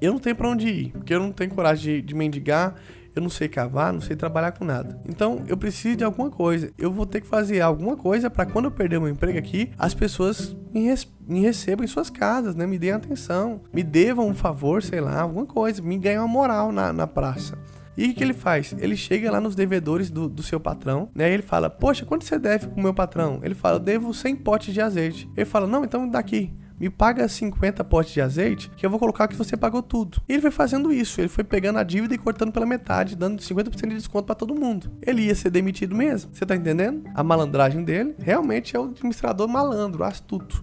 Eu 0.00 0.12
não 0.12 0.18
tenho 0.18 0.34
para 0.34 0.50
onde 0.50 0.68
ir, 0.68 0.90
porque 0.90 1.14
eu 1.14 1.20
não 1.20 1.30
tenho 1.30 1.54
coragem 1.54 1.94
de, 1.94 2.02
de 2.02 2.14
mendigar, 2.14 2.74
eu 3.14 3.22
não 3.22 3.30
sei 3.30 3.48
cavar, 3.48 3.92
não 3.92 4.00
sei 4.00 4.16
trabalhar 4.16 4.52
com 4.52 4.64
nada. 4.64 5.00
Então 5.08 5.44
eu 5.46 5.56
preciso 5.56 5.96
de 5.96 6.04
alguma 6.04 6.30
coisa. 6.30 6.70
Eu 6.76 6.90
vou 6.90 7.06
ter 7.06 7.20
que 7.20 7.28
fazer 7.28 7.60
alguma 7.60 7.96
coisa 7.96 8.28
para 8.28 8.44
quando 8.44 8.64
eu 8.64 8.72
perder 8.72 8.98
meu 8.98 9.08
emprego 9.08 9.38
aqui, 9.38 9.70
as 9.78 9.94
pessoas 9.94 10.54
me, 10.74 10.88
res 10.88 11.08
me, 11.26 11.40
recebam 11.40 11.84
em 11.84 11.88
suas 11.88 12.10
casas, 12.10 12.56
né? 12.56 12.66
Me 12.66 12.76
deem 12.76 12.92
atenção, 12.92 13.60
me 13.72 13.84
devam 13.84 14.26
um 14.26 14.34
favor, 14.34 14.82
sei 14.82 15.00
lá, 15.00 15.20
alguma 15.20 15.46
coisa, 15.46 15.80
me 15.80 15.96
ganhem 15.96 16.18
uma 16.18 16.26
moral 16.26 16.72
na, 16.72 16.92
na 16.92 17.06
praça. 17.06 17.56
E 17.96 18.10
o 18.10 18.14
que, 18.14 18.22
ele 18.22 18.34
faz? 18.34 18.74
Ele 18.78 18.96
chega 18.96 19.30
lá 19.30 19.40
nos 19.40 19.54
devedores 19.54 20.10
do, 20.10 20.28
do 20.28 20.42
seu 20.42 20.60
patrão, 20.60 21.08
né? 21.14 21.30
E 21.30 21.34
ele 21.34 21.42
fala: 21.42 21.70
Poxa, 21.70 22.04
quanto 22.04 22.24
você 22.24 22.38
deve 22.38 22.66
pro 22.66 22.82
meu 22.82 22.92
patrão? 22.92 23.40
Ele 23.42 23.54
fala: 23.54 23.76
Eu 23.76 23.80
devo 23.80 24.12
100 24.12 24.36
potes 24.36 24.74
de 24.74 24.80
azeite. 24.80 25.30
Ele 25.36 25.46
fala: 25.46 25.66
Não, 25.66 25.84
então 25.84 26.08
daqui 26.08 26.52
me 26.78 26.90
paga 26.90 27.26
50 27.26 27.82
potes 27.84 28.12
de 28.12 28.20
azeite 28.20 28.70
que 28.76 28.84
eu 28.84 28.90
vou 28.90 28.98
colocar 28.98 29.26
que 29.28 29.34
você 29.34 29.56
pagou 29.56 29.82
tudo. 29.82 30.20
E 30.28 30.34
ele 30.34 30.42
foi 30.42 30.50
fazendo 30.50 30.92
isso, 30.92 31.20
ele 31.20 31.28
foi 31.28 31.42
pegando 31.42 31.78
a 31.78 31.82
dívida 31.82 32.14
e 32.14 32.18
cortando 32.18 32.52
pela 32.52 32.66
metade, 32.66 33.16
dando 33.16 33.40
50% 33.40 33.88
de 33.88 33.94
desconto 33.94 34.26
para 34.26 34.34
todo 34.34 34.54
mundo. 34.54 34.90
Ele 35.00 35.22
ia 35.22 35.34
ser 35.34 35.50
demitido 35.50 35.94
mesmo. 35.94 36.30
Você 36.34 36.44
tá 36.44 36.54
entendendo? 36.54 37.04
A 37.14 37.22
malandragem 37.22 37.82
dele 37.82 38.14
realmente 38.18 38.76
é 38.76 38.78
o 38.78 38.84
administrador 38.84 39.48
malandro, 39.48 40.04
astuto. 40.04 40.62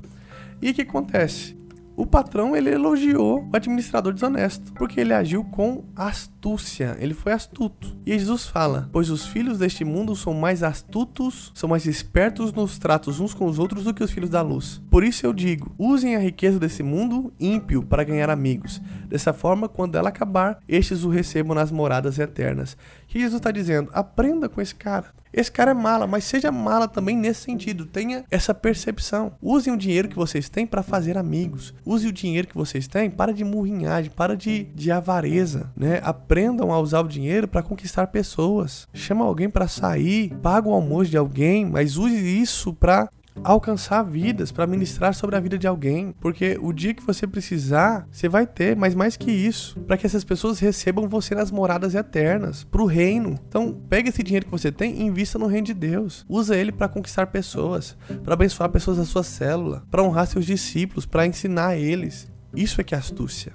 E 0.62 0.70
o 0.70 0.74
que 0.74 0.84
acontece? 0.84 1.58
O 1.96 2.08
patrão 2.08 2.56
ele 2.56 2.72
elogiou 2.72 3.48
o 3.52 3.56
administrador 3.56 4.14
desonesto, 4.14 4.74
porque 4.74 5.00
ele 5.00 5.14
agiu 5.14 5.44
com 5.44 5.84
astúcia, 5.96 6.98
ele 7.00 7.14
foi 7.14 7.34
astuto. 7.34 7.96
E 8.04 8.18
Jesus 8.18 8.48
fala: 8.48 8.90
Pois 8.92 9.12
os 9.12 9.28
filhos 9.28 9.60
deste 9.60 9.86
mundo 9.86 10.16
são 10.16 10.34
mais 10.34 10.64
astutos, 10.64 11.52
são 11.54 11.70
mais 11.70 11.86
espertos 11.86 12.52
nos 12.52 12.80
tratos 12.80 13.20
uns 13.20 13.34
com 13.34 13.46
os 13.46 13.60
outros 13.60 13.84
do 13.84 13.94
que 13.94 14.04
os 14.04 14.12
filhos 14.12 14.30
da 14.30 14.42
luz. 14.42 14.82
Por 14.90 15.04
isso 15.04 15.26
eu 15.26 15.34
digo: 15.34 15.74
usem 15.78 16.16
a 16.16 16.20
riqueza 16.20 16.60
desse 16.60 16.82
mundo 16.82 17.32
ímpio 17.40 17.84
para 17.84 18.04
ganhar 18.04 18.30
amigos. 18.30 18.82
Dessa 19.08 19.32
forma, 19.32 19.70
quando 19.70 19.96
ela 19.96 20.10
acabar, 20.10 20.60
estes 20.68 21.04
o 21.04 21.10
recebam 21.10 21.54
nas 21.54 21.72
moradas 21.72 22.18
eternas. 22.18 22.74
O 23.04 23.08
que 23.08 23.20
Jesus 23.20 23.40
está 23.40 23.52
dizendo? 23.52 23.92
Aprenda 23.94 24.50
com 24.50 24.60
esse 24.60 24.74
cara. 24.74 25.14
Esse 25.34 25.52
cara 25.52 25.72
é 25.72 25.74
mala, 25.74 26.06
mas 26.06 26.24
seja 26.24 26.52
mala 26.52 26.88
também 26.88 27.18
nesse 27.18 27.42
sentido. 27.42 27.86
Tenha 27.86 28.24
essa 28.30 28.54
percepção. 28.54 29.34
Usem 29.42 29.74
o 29.74 29.78
dinheiro 29.78 30.08
que 30.08 30.16
vocês 30.16 30.48
têm 30.48 30.68
para 30.68 30.84
fazer 30.84 31.18
amigos. 31.18 31.74
Use 31.86 32.08
o 32.08 32.14
dinheiro 32.14 32.48
que 32.48 32.56
vocês 32.56 32.88
têm 32.88 33.10
para 33.10 33.34
de 33.34 33.44
murrinhagem, 33.44 34.12
para 34.12 34.38
de, 34.38 34.66
de 34.76 34.92
avareza, 34.92 35.72
né? 35.76 36.00
Aprendam 36.04 36.72
a 36.72 36.80
usar 36.80 37.02
o 37.02 37.08
dinheiro 37.08 37.48
para 37.48 37.64
conquistar 37.64 38.08
pessoas. 38.08 38.88
Chama 38.94 39.26
alguém 39.26 39.50
para 39.50 39.68
sair, 39.68 40.30
paga 40.42 40.70
o 40.70 40.74
almoço 40.74 41.10
de 41.10 41.18
alguém, 41.18 41.66
mas 41.66 41.98
use 41.98 42.16
isso 42.16 42.74
para 42.74 43.10
alcançar 43.44 44.04
vidas, 44.04 44.52
para 44.52 44.68
ministrar 44.68 45.14
sobre 45.14 45.36
a 45.36 45.40
vida 45.40 45.58
de 45.58 45.68
alguém, 45.68 46.14
porque 46.20 46.58
o 46.62 46.74
dia 46.74 46.94
que 46.94 47.04
você 47.04 47.26
precisar, 47.26 48.08
você 48.12 48.28
vai 48.28 48.46
ter, 48.46 48.76
mas 48.76 48.96
mais 48.96 49.16
que 49.16 49.32
isso, 49.32 49.80
para 49.82 49.98
que 49.98 50.06
essas 50.06 50.24
pessoas 50.24 50.60
recebam 50.60 51.08
você 51.08 51.34
nas 51.36 51.52
moradas 51.52 51.96
eternas, 51.96 52.64
para 52.64 52.82
o 52.82 52.86
reino. 52.86 53.40
Então, 53.48 53.74
pega 53.90 54.10
esse 54.10 54.24
dinheiro 54.24 54.46
que 54.46 54.52
você 54.52 54.72
tem 54.72 55.02
e 55.02 55.04
invista 55.04 55.40
no 55.40 55.48
reino 55.48 55.68
de 55.68 55.74
Deus. 55.74 56.26
Usa 56.28 56.56
ele 56.56 56.72
para 56.72 56.88
conquistar 56.88 57.28
pessoas, 57.28 57.98
para 58.24 58.34
abençoar 58.34 58.70
pessoas 58.70 58.98
da 58.98 59.06
sua 59.06 59.24
célula, 59.24 59.84
para 59.90 60.04
honrar 60.04 60.28
seus 60.28 60.46
discípulos, 60.46 61.06
para 61.06 61.26
ensinar 61.26 61.76
eles. 61.76 62.32
Isso 62.56 62.80
é 62.80 62.84
que 62.84 62.94
é 62.94 62.98
astúcia. 62.98 63.54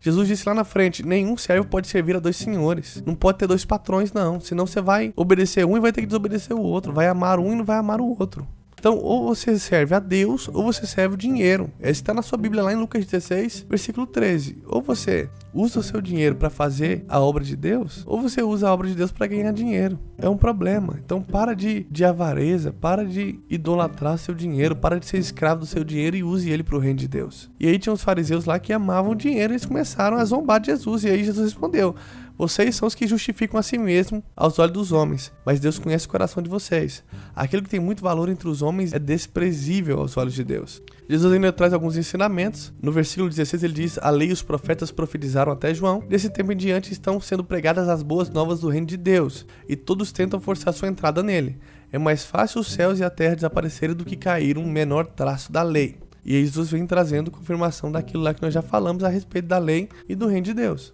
Jesus 0.00 0.26
disse 0.26 0.48
lá 0.48 0.54
na 0.54 0.64
frente: 0.64 1.06
nenhum 1.06 1.36
servo 1.36 1.68
pode 1.68 1.86
servir 1.86 2.16
a 2.16 2.20
dois 2.20 2.36
senhores. 2.36 3.02
Não 3.06 3.14
pode 3.14 3.38
ter 3.38 3.46
dois 3.46 3.64
patrões, 3.64 4.12
não. 4.12 4.40
Senão 4.40 4.66
você 4.66 4.80
vai 4.80 5.12
obedecer 5.14 5.64
um 5.64 5.76
e 5.76 5.80
vai 5.80 5.92
ter 5.92 6.00
que 6.00 6.06
desobedecer 6.06 6.56
o 6.56 6.62
outro. 6.62 6.92
Vai 6.92 7.06
amar 7.06 7.38
um 7.38 7.52
e 7.52 7.54
não 7.54 7.64
vai 7.64 7.76
amar 7.76 8.00
o 8.00 8.16
outro. 8.18 8.46
Então, 8.80 8.96
ou 8.96 9.26
você 9.26 9.58
serve 9.58 9.94
a 9.94 9.98
Deus, 9.98 10.48
ou 10.48 10.64
você 10.64 10.86
serve 10.86 11.14
o 11.14 11.18
dinheiro. 11.18 11.70
Esse 11.78 12.00
está 12.00 12.14
na 12.14 12.22
sua 12.22 12.38
Bíblia 12.38 12.62
lá 12.62 12.72
em 12.72 12.76
Lucas 12.76 13.04
16, 13.04 13.66
versículo 13.68 14.06
13. 14.06 14.62
Ou 14.66 14.80
você 14.80 15.28
usa 15.52 15.80
o 15.80 15.82
seu 15.82 16.00
dinheiro 16.00 16.34
para 16.36 16.48
fazer 16.48 17.04
a 17.06 17.20
obra 17.20 17.44
de 17.44 17.56
Deus, 17.56 18.02
ou 18.06 18.22
você 18.22 18.42
usa 18.42 18.68
a 18.68 18.72
obra 18.72 18.88
de 18.88 18.94
Deus 18.94 19.12
para 19.12 19.26
ganhar 19.26 19.52
dinheiro. 19.52 19.98
É 20.16 20.26
um 20.26 20.36
problema. 20.36 20.98
Então, 21.04 21.20
para 21.20 21.54
de, 21.54 21.86
de 21.90 22.06
avareza, 22.06 22.72
para 22.72 23.04
de 23.04 23.38
idolatrar 23.50 24.16
seu 24.16 24.34
dinheiro, 24.34 24.74
para 24.74 24.98
de 24.98 25.04
ser 25.04 25.18
escravo 25.18 25.60
do 25.60 25.66
seu 25.66 25.84
dinheiro 25.84 26.16
e 26.16 26.24
use 26.24 26.48
ele 26.48 26.62
para 26.62 26.76
o 26.76 26.80
reino 26.80 27.00
de 27.00 27.08
Deus. 27.08 27.50
E 27.60 27.68
aí 27.68 27.78
tinha 27.78 27.92
os 27.92 28.02
fariseus 28.02 28.46
lá 28.46 28.58
que 28.58 28.72
amavam 28.72 29.12
o 29.12 29.14
dinheiro 29.14 29.52
e 29.52 29.56
eles 29.56 29.66
começaram 29.66 30.16
a 30.16 30.24
zombar 30.24 30.58
de 30.58 30.68
Jesus. 30.68 31.04
E 31.04 31.10
aí 31.10 31.22
Jesus 31.22 31.52
respondeu: 31.52 31.94
vocês 32.40 32.74
são 32.74 32.88
os 32.88 32.94
que 32.94 33.06
justificam 33.06 33.60
a 33.60 33.62
si 33.62 33.76
mesmo 33.76 34.24
aos 34.34 34.58
olhos 34.58 34.72
dos 34.72 34.92
homens, 34.92 35.30
mas 35.44 35.60
Deus 35.60 35.78
conhece 35.78 36.06
o 36.06 36.08
coração 36.08 36.42
de 36.42 36.48
vocês. 36.48 37.04
Aquilo 37.36 37.62
que 37.62 37.68
tem 37.68 37.78
muito 37.78 38.02
valor 38.02 38.30
entre 38.30 38.48
os 38.48 38.62
homens 38.62 38.94
é 38.94 38.98
desprezível 38.98 39.98
aos 39.98 40.16
olhos 40.16 40.32
de 40.32 40.42
Deus. 40.42 40.82
Jesus 41.06 41.34
ainda 41.34 41.52
traz 41.52 41.74
alguns 41.74 41.98
ensinamentos. 41.98 42.72
No 42.80 42.92
versículo 42.92 43.28
16 43.28 43.62
ele 43.62 43.74
diz: 43.74 43.98
A 43.98 44.08
lei 44.08 44.30
e 44.30 44.32
os 44.32 44.40
profetas 44.40 44.90
profetizaram 44.90 45.52
até 45.52 45.74
João. 45.74 46.02
Desse 46.08 46.30
tempo 46.30 46.50
em 46.50 46.56
diante 46.56 46.94
estão 46.94 47.20
sendo 47.20 47.44
pregadas 47.44 47.90
as 47.90 48.02
boas 48.02 48.30
novas 48.30 48.60
do 48.60 48.70
reino 48.70 48.86
de 48.86 48.96
Deus, 48.96 49.44
e 49.68 49.76
todos 49.76 50.10
tentam 50.10 50.40
forçar 50.40 50.72
sua 50.72 50.88
entrada 50.88 51.22
nele. 51.22 51.58
É 51.92 51.98
mais 51.98 52.24
fácil 52.24 52.62
os 52.62 52.72
céus 52.72 53.00
e 53.00 53.04
a 53.04 53.10
terra 53.10 53.34
desaparecerem 53.34 53.94
do 53.94 54.06
que 54.06 54.16
cair 54.16 54.56
um 54.56 54.64
menor 54.64 55.04
traço 55.04 55.52
da 55.52 55.62
lei. 55.62 55.98
E 56.24 56.32
Jesus 56.44 56.70
vem 56.70 56.86
trazendo 56.86 57.30
confirmação 57.30 57.90
daquilo 57.90 58.22
lá 58.22 58.34
que 58.34 58.42
nós 58.42 58.52
já 58.52 58.62
falamos 58.62 59.04
a 59.04 59.08
respeito 59.08 59.48
da 59.48 59.58
lei 59.58 59.88
e 60.08 60.14
do 60.14 60.26
reino 60.26 60.44
de 60.44 60.54
Deus. 60.54 60.92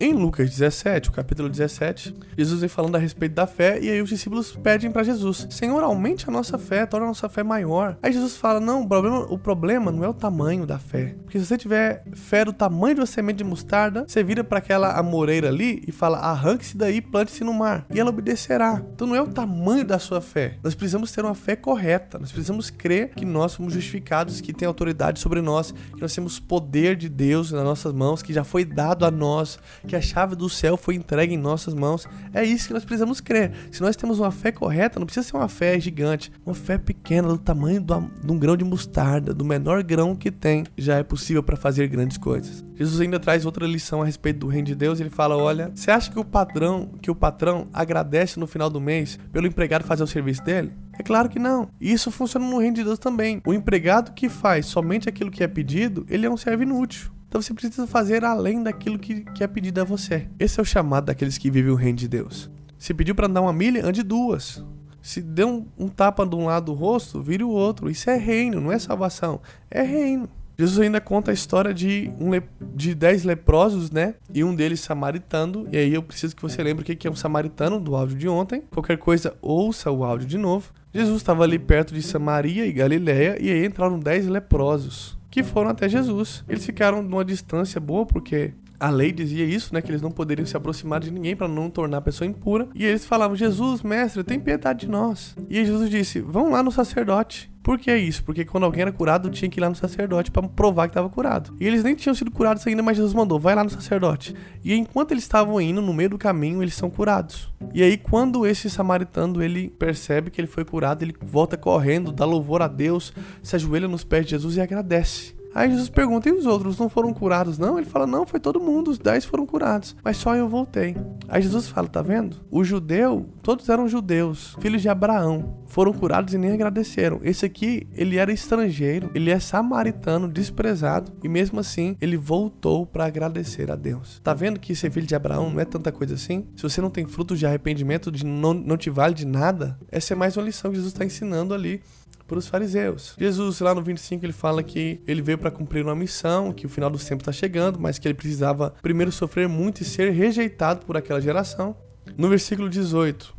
Em 0.00 0.12
Lucas 0.12 0.50
17, 0.50 1.08
o 1.08 1.12
capítulo 1.12 1.48
17, 1.48 2.14
Jesus 2.36 2.60
vem 2.60 2.68
falando 2.68 2.96
a 2.96 2.98
respeito 2.98 3.34
da 3.34 3.46
fé 3.46 3.78
e 3.80 3.88
aí 3.88 4.02
os 4.02 4.08
discípulos 4.08 4.52
pedem 4.52 4.90
para 4.90 5.04
Jesus: 5.04 5.46
Senhor, 5.50 5.82
aumente 5.82 6.28
a 6.28 6.32
nossa 6.32 6.58
fé, 6.58 6.84
torna 6.84 7.06
a 7.06 7.08
nossa 7.08 7.28
fé 7.28 7.42
maior. 7.42 7.96
Aí 8.02 8.12
Jesus 8.12 8.36
fala: 8.36 8.60
Não, 8.60 8.82
o 8.82 8.88
problema, 8.88 9.18
o 9.30 9.38
problema 9.38 9.92
não 9.92 10.04
é 10.04 10.08
o 10.08 10.14
tamanho 10.14 10.66
da 10.66 10.78
fé. 10.78 11.14
Porque 11.22 11.38
se 11.38 11.46
você 11.46 11.56
tiver 11.56 12.04
fé 12.12 12.44
do 12.44 12.52
tamanho 12.52 12.96
de 12.96 13.00
uma 13.00 13.06
semente 13.06 13.38
de 13.38 13.44
mostarda, 13.44 14.04
você 14.06 14.22
vira 14.22 14.42
para 14.42 14.58
aquela 14.58 14.98
amoreira 14.98 15.48
ali 15.48 15.82
e 15.86 15.92
fala: 15.92 16.18
Arranque-se 16.18 16.76
daí, 16.76 17.00
plante-se 17.00 17.44
no 17.44 17.54
mar. 17.54 17.86
E 17.92 17.98
ela 17.98 18.10
obedecerá. 18.10 18.82
Então 18.94 19.06
não 19.06 19.14
é 19.14 19.22
o 19.22 19.28
tamanho 19.28 19.84
da 19.84 19.98
sua 19.98 20.20
fé. 20.20 20.58
Nós 20.62 20.74
precisamos 20.74 21.12
ter 21.12 21.24
uma 21.24 21.34
fé 21.34 21.54
correta. 21.54 22.18
Nós 22.18 22.32
precisamos 22.32 22.68
crer 22.68 23.10
que 23.10 23.24
nós 23.24 23.52
somos 23.52 23.72
justificados, 23.72 24.40
que 24.40 24.52
temos 24.52 24.63
tem 24.64 24.66
autoridade 24.66 25.20
sobre 25.20 25.42
nós, 25.42 25.72
que 25.72 26.00
nós 26.00 26.14
temos 26.14 26.40
poder 26.40 26.96
de 26.96 27.08
Deus 27.08 27.52
nas 27.52 27.62
nossas 27.62 27.92
mãos, 27.92 28.22
que 28.22 28.32
já 28.32 28.42
foi 28.42 28.64
dado 28.64 29.04
a 29.04 29.10
nós, 29.10 29.58
que 29.86 29.94
a 29.94 30.00
chave 30.00 30.34
do 30.34 30.48
céu 30.48 30.76
foi 30.76 30.94
entregue 30.94 31.34
em 31.34 31.38
nossas 31.38 31.74
mãos. 31.74 32.08
É 32.32 32.42
isso 32.42 32.68
que 32.68 32.72
nós 32.72 32.84
precisamos 32.84 33.20
crer. 33.20 33.52
Se 33.70 33.82
nós 33.82 33.94
temos 33.94 34.18
uma 34.18 34.30
fé 34.30 34.50
correta, 34.50 34.98
não 34.98 35.06
precisa 35.06 35.28
ser 35.28 35.36
uma 35.36 35.48
fé 35.48 35.78
gigante, 35.78 36.32
uma 36.46 36.54
fé 36.54 36.78
pequena, 36.78 37.28
do 37.28 37.38
tamanho 37.38 37.80
de 37.80 38.32
um 38.32 38.38
grão 38.38 38.56
de 38.56 38.64
mostarda, 38.64 39.34
do 39.34 39.44
menor 39.44 39.82
grão 39.82 40.16
que 40.16 40.30
tem, 40.30 40.64
já 40.76 40.96
é 40.96 41.02
possível 41.02 41.42
para 41.42 41.56
fazer 41.56 41.86
grandes 41.88 42.16
coisas. 42.16 42.64
Jesus 42.74 43.00
ainda 43.00 43.20
traz 43.20 43.44
outra 43.44 43.66
lição 43.66 44.02
a 44.02 44.06
respeito 44.06 44.40
do 44.40 44.48
reino 44.48 44.66
de 44.66 44.74
Deus. 44.74 44.98
Ele 44.98 45.10
fala: 45.10 45.36
olha, 45.36 45.70
você 45.74 45.90
acha 45.90 46.10
que 46.10 46.18
o 46.18 46.24
patrão, 46.24 46.90
que 47.00 47.10
o 47.10 47.14
patrão 47.14 47.68
agradece 47.72 48.40
no 48.40 48.46
final 48.46 48.70
do 48.70 48.80
mês 48.80 49.18
pelo 49.32 49.46
empregado 49.46 49.84
fazer 49.84 50.02
o 50.02 50.06
serviço 50.06 50.42
dele? 50.42 50.72
É 50.98 51.02
claro 51.02 51.28
que 51.28 51.38
não. 51.38 51.68
Isso 51.80 52.10
funciona 52.10 52.46
no 52.46 52.58
reino 52.58 52.76
de 52.76 52.84
Deus 52.84 52.98
também. 52.98 53.42
O 53.46 53.52
empregado 53.52 54.12
que 54.12 54.28
faz 54.28 54.66
somente 54.66 55.08
aquilo 55.08 55.30
que 55.30 55.42
é 55.42 55.48
pedido, 55.48 56.06
ele 56.08 56.26
é 56.26 56.30
um 56.30 56.36
servo 56.36 56.62
inútil. 56.62 57.10
Então 57.28 57.42
você 57.42 57.52
precisa 57.52 57.86
fazer 57.86 58.24
além 58.24 58.62
daquilo 58.62 58.98
que, 58.98 59.22
que 59.32 59.42
é 59.42 59.46
pedido 59.46 59.80
a 59.80 59.84
você. 59.84 60.28
Esse 60.38 60.60
é 60.60 60.62
o 60.62 60.66
chamado 60.66 61.06
daqueles 61.06 61.36
que 61.36 61.50
vivem 61.50 61.72
o 61.72 61.76
reino 61.76 61.98
de 61.98 62.06
Deus. 62.06 62.50
Se 62.78 62.94
pediu 62.94 63.14
para 63.14 63.26
andar 63.26 63.40
uma 63.40 63.52
milha, 63.52 63.84
ande 63.84 64.02
duas. 64.02 64.64
Se 65.02 65.20
deu 65.20 65.48
um, 65.48 65.84
um 65.84 65.88
tapa 65.88 66.24
de 66.24 66.36
um 66.36 66.46
lado 66.46 66.66
do 66.66 66.74
rosto, 66.74 67.20
vire 67.20 67.42
o 67.42 67.48
outro. 67.48 67.90
Isso 67.90 68.08
é 68.08 68.16
reino, 68.16 68.60
não 68.60 68.70
é 68.70 68.78
salvação. 68.78 69.40
É 69.70 69.82
reino. 69.82 70.28
Jesus 70.56 70.78
ainda 70.78 71.00
conta 71.00 71.30
a 71.30 71.34
história 71.34 71.74
de, 71.74 72.10
um 72.20 72.30
de 72.74 72.94
dez 72.94 73.24
leprosos, 73.24 73.90
né? 73.90 74.14
E 74.32 74.44
um 74.44 74.54
deles 74.54 74.80
samaritano. 74.80 75.66
E 75.70 75.76
aí 75.76 75.92
eu 75.92 76.02
preciso 76.02 76.34
que 76.34 76.42
você 76.42 76.62
lembre 76.62 76.82
o 76.82 76.96
que 76.96 77.06
é 77.06 77.10
um 77.10 77.16
samaritano 77.16 77.80
do 77.80 77.96
áudio 77.96 78.16
de 78.16 78.28
ontem. 78.28 78.62
Qualquer 78.70 78.98
coisa, 78.98 79.36
ouça 79.42 79.90
o 79.90 80.04
áudio 80.04 80.26
de 80.26 80.38
novo. 80.38 80.72
Jesus 80.92 81.16
estava 81.16 81.42
ali 81.42 81.58
perto 81.58 81.92
de 81.92 82.02
Samaria 82.02 82.66
e 82.66 82.72
Galiléia 82.72 83.36
e 83.40 83.50
aí 83.50 83.66
entraram 83.66 83.98
dez 83.98 84.28
leprosos 84.28 85.18
que 85.34 85.42
foram 85.42 85.70
até 85.70 85.88
Jesus. 85.88 86.44
Eles 86.48 86.64
ficaram 86.64 87.02
numa 87.02 87.24
distância 87.24 87.80
boa 87.80 88.06
porque 88.06 88.52
a 88.78 88.90
lei 88.90 89.12
dizia 89.12 89.44
isso, 89.44 89.72
né? 89.72 89.80
Que 89.80 89.90
eles 89.90 90.02
não 90.02 90.10
poderiam 90.10 90.46
se 90.46 90.56
aproximar 90.56 91.00
de 91.00 91.10
ninguém 91.10 91.36
para 91.36 91.48
não 91.48 91.70
tornar 91.70 91.98
a 91.98 92.02
pessoa 92.02 92.28
impura. 92.28 92.68
E 92.74 92.84
eles 92.84 93.04
falavam: 93.04 93.36
Jesus, 93.36 93.82
mestre, 93.82 94.22
tem 94.24 94.40
piedade 94.40 94.80
de 94.80 94.88
nós. 94.88 95.36
E 95.48 95.64
Jesus 95.64 95.90
disse: 95.90 96.20
Vão 96.20 96.50
lá 96.50 96.62
no 96.62 96.72
sacerdote. 96.72 97.52
Por 97.62 97.78
que 97.78 97.96
isso? 97.96 98.22
Porque 98.22 98.44
quando 98.44 98.64
alguém 98.64 98.82
era 98.82 98.92
curado, 98.92 99.30
tinha 99.30 99.50
que 99.50 99.58
ir 99.58 99.62
lá 99.62 99.70
no 99.70 99.74
sacerdote 99.74 100.30
para 100.30 100.46
provar 100.46 100.86
que 100.86 100.90
estava 100.90 101.08
curado. 101.08 101.56
E 101.58 101.66
eles 101.66 101.82
nem 101.82 101.94
tinham 101.94 102.14
sido 102.14 102.30
curados 102.30 102.66
ainda, 102.66 102.82
mas 102.82 102.96
Jesus 102.96 103.14
mandou: 103.14 103.38
vai 103.38 103.54
lá 103.54 103.64
no 103.64 103.70
sacerdote. 103.70 104.34
E 104.62 104.74
enquanto 104.74 105.12
eles 105.12 105.24
estavam 105.24 105.58
indo, 105.60 105.80
no 105.80 105.94
meio 105.94 106.10
do 106.10 106.18
caminho, 106.18 106.62
eles 106.62 106.74
são 106.74 106.90
curados. 106.90 107.52
E 107.72 107.82
aí, 107.82 107.96
quando 107.96 108.46
esse 108.46 108.68
samaritano 108.68 109.42
ele 109.42 109.70
percebe 109.70 110.30
que 110.30 110.40
ele 110.40 110.48
foi 110.48 110.64
curado, 110.64 111.02
ele 111.02 111.14
volta 111.22 111.56
correndo, 111.56 112.12
dá 112.12 112.26
louvor 112.26 112.60
a 112.60 112.68
Deus, 112.68 113.14
se 113.42 113.56
ajoelha 113.56 113.88
nos 113.88 114.04
pés 114.04 114.26
de 114.26 114.32
Jesus 114.32 114.56
e 114.56 114.60
agradece. 114.60 115.34
Aí 115.54 115.70
Jesus 115.70 115.88
pergunta: 115.88 116.28
e 116.28 116.32
os 116.32 116.46
outros 116.46 116.78
não 116.78 116.88
foram 116.88 117.14
curados, 117.14 117.58
não? 117.58 117.78
Ele 117.78 117.86
fala: 117.86 118.06
não, 118.06 118.26
foi 118.26 118.40
todo 118.40 118.60
mundo, 118.60 118.90
os 118.90 118.98
dez 118.98 119.24
foram 119.24 119.46
curados, 119.46 119.94
mas 120.02 120.16
só 120.16 120.34
eu 120.34 120.48
voltei. 120.48 120.96
Aí 121.28 121.40
Jesus 121.40 121.68
fala: 121.68 121.88
tá 121.88 122.02
vendo? 122.02 122.38
O 122.50 122.64
judeu, 122.64 123.26
todos 123.42 123.68
eram 123.68 123.88
judeus, 123.88 124.56
filhos 124.60 124.82
de 124.82 124.88
Abraão, 124.88 125.58
foram 125.66 125.92
curados 125.92 126.34
e 126.34 126.38
nem 126.38 126.52
agradeceram. 126.52 127.20
Esse 127.22 127.46
aqui, 127.46 127.86
ele 127.92 128.16
era 128.16 128.32
estrangeiro, 128.32 129.10
ele 129.14 129.30
é 129.30 129.38
samaritano, 129.38 130.28
desprezado, 130.28 131.12
e 131.22 131.28
mesmo 131.28 131.60
assim 131.60 131.96
ele 132.00 132.16
voltou 132.16 132.86
para 132.86 133.06
agradecer 133.06 133.70
a 133.70 133.76
Deus. 133.76 134.20
Tá 134.22 134.34
vendo 134.34 134.58
que 134.58 134.74
ser 134.74 134.90
filho 134.90 135.06
de 135.06 135.14
Abraão 135.14 135.50
não 135.50 135.60
é 135.60 135.64
tanta 135.64 135.92
coisa 135.92 136.14
assim? 136.14 136.46
Se 136.56 136.62
você 136.62 136.80
não 136.80 136.90
tem 136.90 137.06
frutos 137.06 137.38
de 137.38 137.46
arrependimento, 137.46 138.10
de 138.10 138.24
não, 138.24 138.54
não 138.54 138.76
te 138.76 138.90
vale 138.90 139.14
de 139.14 139.26
nada, 139.26 139.78
essa 139.90 140.14
é 140.14 140.16
mais 140.16 140.36
uma 140.36 140.44
lição 140.44 140.70
que 140.70 140.76
Jesus 140.76 140.92
está 140.92 141.04
ensinando 141.04 141.54
ali 141.54 141.80
para 142.26 142.38
os 142.38 142.48
fariseus. 142.48 143.14
Jesus, 143.18 143.60
lá 143.60 143.74
no 143.74 143.82
25, 143.82 144.24
ele 144.24 144.32
fala 144.32 144.62
que 144.62 145.00
ele 145.06 145.22
veio 145.22 145.38
para 145.38 145.50
cumprir 145.50 145.84
uma 145.84 145.94
missão, 145.94 146.52
que 146.52 146.66
o 146.66 146.68
final 146.68 146.90
dos 146.90 147.04
tempos 147.04 147.22
está 147.22 147.32
chegando, 147.32 147.78
mas 147.78 147.98
que 147.98 148.06
ele 148.06 148.14
precisava 148.14 148.74
primeiro 148.82 149.12
sofrer 149.12 149.48
muito 149.48 149.82
e 149.82 149.84
ser 149.84 150.10
rejeitado 150.10 150.84
por 150.86 150.96
aquela 150.96 151.20
geração. 151.20 151.76
No 152.16 152.28
versículo 152.28 152.68
18, 152.68 153.34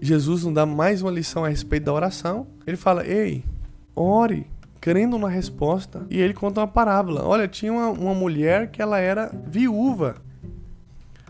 Jesus 0.00 0.44
nos 0.44 0.54
dá 0.54 0.64
mais 0.64 1.02
uma 1.02 1.10
lição 1.10 1.44
a 1.44 1.48
respeito 1.48 1.84
da 1.84 1.92
oração. 1.92 2.46
Ele 2.66 2.76
fala: 2.76 3.06
Ei, 3.06 3.44
ore, 3.94 4.46
crendo 4.80 5.18
na 5.18 5.28
resposta. 5.28 6.06
E 6.08 6.20
ele 6.20 6.34
conta 6.34 6.60
uma 6.60 6.66
parábola. 6.66 7.24
Olha, 7.24 7.46
tinha 7.46 7.72
uma, 7.72 7.88
uma 7.88 8.14
mulher 8.14 8.70
que 8.70 8.80
ela 8.80 8.98
era 8.98 9.30
viúva. 9.46 10.16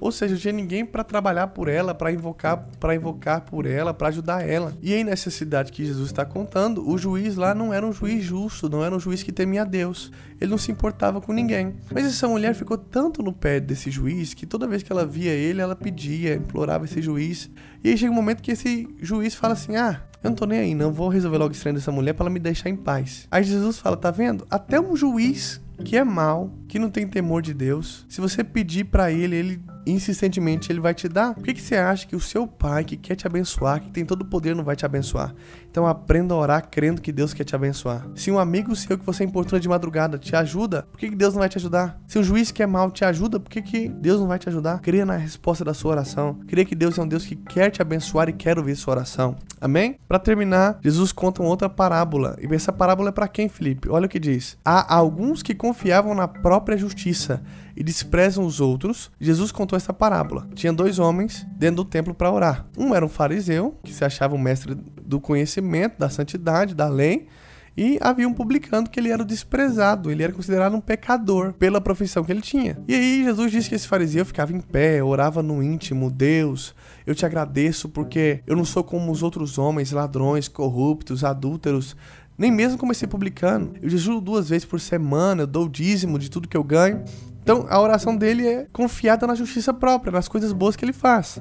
Ou 0.00 0.10
seja, 0.10 0.34
não 0.34 0.40
tinha 0.40 0.52
ninguém 0.52 0.84
para 0.84 1.04
trabalhar 1.04 1.48
por 1.48 1.68
ela, 1.68 1.94
para 1.94 2.10
invocar, 2.10 2.68
para 2.80 2.94
invocar 2.94 3.42
por 3.42 3.66
ela, 3.66 3.92
para 3.92 4.08
ajudar 4.08 4.48
ela. 4.48 4.72
E 4.82 4.94
aí 4.94 5.04
nessa 5.04 5.30
cidade 5.30 5.70
que 5.70 5.84
Jesus 5.84 6.06
está 6.06 6.24
contando, 6.24 6.88
o 6.88 6.96
juiz 6.96 7.36
lá 7.36 7.54
não 7.54 7.72
era 7.72 7.86
um 7.86 7.92
juiz 7.92 8.24
justo, 8.24 8.68
não 8.68 8.84
era 8.84 8.94
um 8.94 9.00
juiz 9.00 9.22
que 9.22 9.30
temia 9.30 9.64
Deus. 9.64 10.10
Ele 10.40 10.50
não 10.50 10.58
se 10.58 10.72
importava 10.72 11.20
com 11.20 11.32
ninguém. 11.32 11.74
Mas 11.92 12.06
essa 12.06 12.26
mulher 12.26 12.54
ficou 12.54 12.78
tanto 12.78 13.22
no 13.22 13.32
pé 13.32 13.60
desse 13.60 13.90
juiz 13.90 14.32
que 14.32 14.46
toda 14.46 14.66
vez 14.66 14.82
que 14.82 14.90
ela 14.90 15.04
via 15.04 15.32
ele, 15.32 15.60
ela 15.60 15.76
pedia, 15.76 16.34
implorava 16.34 16.86
esse 16.86 17.02
juiz. 17.02 17.50
E 17.84 17.90
aí 17.90 17.98
chega 17.98 18.10
um 18.10 18.14
momento 18.14 18.42
que 18.42 18.52
esse 18.52 18.88
juiz 19.00 19.34
fala 19.34 19.52
assim: 19.52 19.76
"Ah, 19.76 20.00
eu 20.22 20.30
não 20.30 20.34
tô 20.34 20.46
nem 20.46 20.58
aí, 20.58 20.74
não 20.74 20.92
vou 20.92 21.08
resolver 21.08 21.36
logo 21.36 21.54
trem 21.54 21.74
dessa 21.74 21.92
mulher 21.92 22.14
para 22.14 22.24
ela 22.24 22.30
me 22.30 22.38
deixar 22.38 22.70
em 22.70 22.76
paz". 22.76 23.26
Aí 23.30 23.44
Jesus 23.44 23.78
fala: 23.78 23.96
"Tá 23.96 24.10
vendo? 24.10 24.46
Até 24.50 24.80
um 24.80 24.96
juiz 24.96 25.60
que 25.84 25.96
é 25.96 26.04
mal, 26.04 26.50
que 26.70 26.78
não 26.78 26.88
tem 26.88 27.04
temor 27.04 27.42
de 27.42 27.52
Deus, 27.52 28.06
se 28.08 28.20
você 28.20 28.44
pedir 28.44 28.84
para 28.84 29.10
ele, 29.10 29.34
ele 29.34 29.62
insistentemente 29.84 30.70
ele 30.70 30.80
vai 30.80 30.94
te 30.94 31.08
dar. 31.08 31.34
Por 31.34 31.42
que, 31.42 31.54
que 31.54 31.60
você 31.60 31.74
acha 31.74 32.06
que 32.06 32.14
o 32.14 32.20
seu 32.20 32.46
pai, 32.46 32.84
que 32.84 32.96
quer 32.96 33.16
te 33.16 33.26
abençoar, 33.26 33.80
que 33.80 33.90
tem 33.90 34.04
todo 34.04 34.22
o 34.22 34.24
poder, 34.24 34.54
não 34.54 34.62
vai 34.62 34.76
te 34.76 34.86
abençoar? 34.86 35.34
Então 35.68 35.86
aprenda 35.86 36.32
a 36.34 36.36
orar 36.36 36.68
crendo 36.70 37.00
que 37.00 37.10
Deus 37.10 37.34
quer 37.34 37.44
te 37.44 37.56
abençoar. 37.56 38.06
Se 38.14 38.30
um 38.30 38.38
amigo 38.38 38.74
seu 38.76 38.96
que 38.96 39.04
você 39.04 39.24
importuna 39.24 39.60
de 39.60 39.68
madrugada 39.68 40.18
te 40.18 40.36
ajuda, 40.36 40.86
por 40.90 40.98
que, 40.98 41.08
que 41.10 41.16
Deus 41.16 41.34
não 41.34 41.40
vai 41.40 41.48
te 41.48 41.58
ajudar? 41.58 42.00
Se 42.06 42.18
um 42.18 42.22
juiz 42.22 42.52
que 42.52 42.62
é 42.62 42.66
mal 42.66 42.90
te 42.90 43.04
ajuda, 43.04 43.40
por 43.40 43.50
que, 43.50 43.62
que 43.62 43.88
Deus 43.88 44.20
não 44.20 44.28
vai 44.28 44.38
te 44.38 44.48
ajudar? 44.48 44.80
Creia 44.80 45.06
na 45.06 45.16
resposta 45.16 45.64
da 45.64 45.74
sua 45.74 45.92
oração. 45.92 46.38
Creia 46.46 46.64
que 46.64 46.74
Deus 46.74 46.98
é 46.98 47.02
um 47.02 47.08
Deus 47.08 47.24
que 47.24 47.36
quer 47.36 47.70
te 47.70 47.82
abençoar 47.82 48.28
e 48.28 48.32
quer 48.32 48.58
ouvir 48.58 48.76
sua 48.76 48.94
oração. 48.94 49.36
Amém? 49.60 49.98
Para 50.08 50.18
terminar, 50.18 50.78
Jesus 50.82 51.12
conta 51.12 51.42
uma 51.42 51.50
outra 51.50 51.68
parábola. 51.68 52.36
E 52.40 52.52
essa 52.54 52.72
parábola 52.72 53.10
é 53.10 53.12
para 53.12 53.28
quem, 53.28 53.48
Felipe? 53.48 53.88
Olha 53.88 54.06
o 54.06 54.08
que 54.08 54.18
diz. 54.18 54.56
Há 54.64 54.94
alguns 54.94 55.42
que 55.42 55.54
confiavam 55.54 56.14
na 56.14 56.26
própria 56.26 56.59
justiça 56.76 57.42
e 57.76 57.82
desprezam 57.82 58.44
os 58.44 58.60
outros, 58.60 59.10
Jesus 59.20 59.52
contou 59.52 59.76
essa 59.76 59.92
parábola. 59.92 60.48
Tinha 60.54 60.72
dois 60.72 60.98
homens 60.98 61.46
dentro 61.56 61.76
do 61.76 61.84
templo 61.84 62.14
para 62.14 62.30
orar. 62.30 62.66
Um 62.76 62.94
era 62.94 63.04
um 63.04 63.08
fariseu, 63.08 63.78
que 63.82 63.92
se 63.92 64.04
achava 64.04 64.34
o 64.34 64.38
mestre 64.38 64.74
do 64.74 65.20
conhecimento, 65.20 65.98
da 65.98 66.08
santidade, 66.08 66.74
da 66.74 66.88
lei, 66.88 67.28
e 67.76 67.98
havia 68.00 68.28
um 68.28 68.34
publicano 68.34 68.88
que 68.88 68.98
ele 68.98 69.10
era 69.10 69.24
desprezado, 69.24 70.10
ele 70.10 70.22
era 70.22 70.32
considerado 70.32 70.74
um 70.74 70.80
pecador 70.80 71.52
pela 71.54 71.80
profissão 71.80 72.24
que 72.24 72.32
ele 72.32 72.40
tinha. 72.40 72.76
E 72.86 72.94
aí 72.94 73.24
Jesus 73.24 73.52
disse 73.52 73.68
que 73.68 73.74
esse 73.74 73.86
fariseu 73.86 74.24
ficava 74.26 74.52
em 74.52 74.60
pé, 74.60 75.02
orava 75.02 75.42
no 75.42 75.62
íntimo, 75.62 76.10
Deus, 76.10 76.74
eu 77.06 77.14
te 77.14 77.24
agradeço 77.24 77.88
porque 77.88 78.40
eu 78.46 78.56
não 78.56 78.64
sou 78.64 78.82
como 78.82 79.10
os 79.10 79.22
outros 79.22 79.56
homens, 79.56 79.92
ladrões, 79.92 80.48
corruptos, 80.48 81.24
adúlteros, 81.24 81.96
nem 82.40 82.50
mesmo 82.50 82.78
como 82.78 82.90
esse 82.90 83.06
publicano. 83.06 83.74
Eu 83.82 83.90
jejuo 83.90 84.18
duas 84.18 84.48
vezes 84.48 84.64
por 84.64 84.80
semana, 84.80 85.42
eu 85.42 85.46
dou 85.46 85.66
o 85.66 85.68
dízimo 85.68 86.18
de 86.18 86.30
tudo 86.30 86.48
que 86.48 86.56
eu 86.56 86.64
ganho. 86.64 87.04
Então 87.42 87.66
a 87.68 87.78
oração 87.78 88.16
dele 88.16 88.48
é 88.48 88.66
confiada 88.72 89.26
na 89.26 89.34
justiça 89.34 89.74
própria, 89.74 90.10
nas 90.10 90.26
coisas 90.26 90.50
boas 90.50 90.74
que 90.74 90.82
ele 90.82 90.94
faz. 90.94 91.38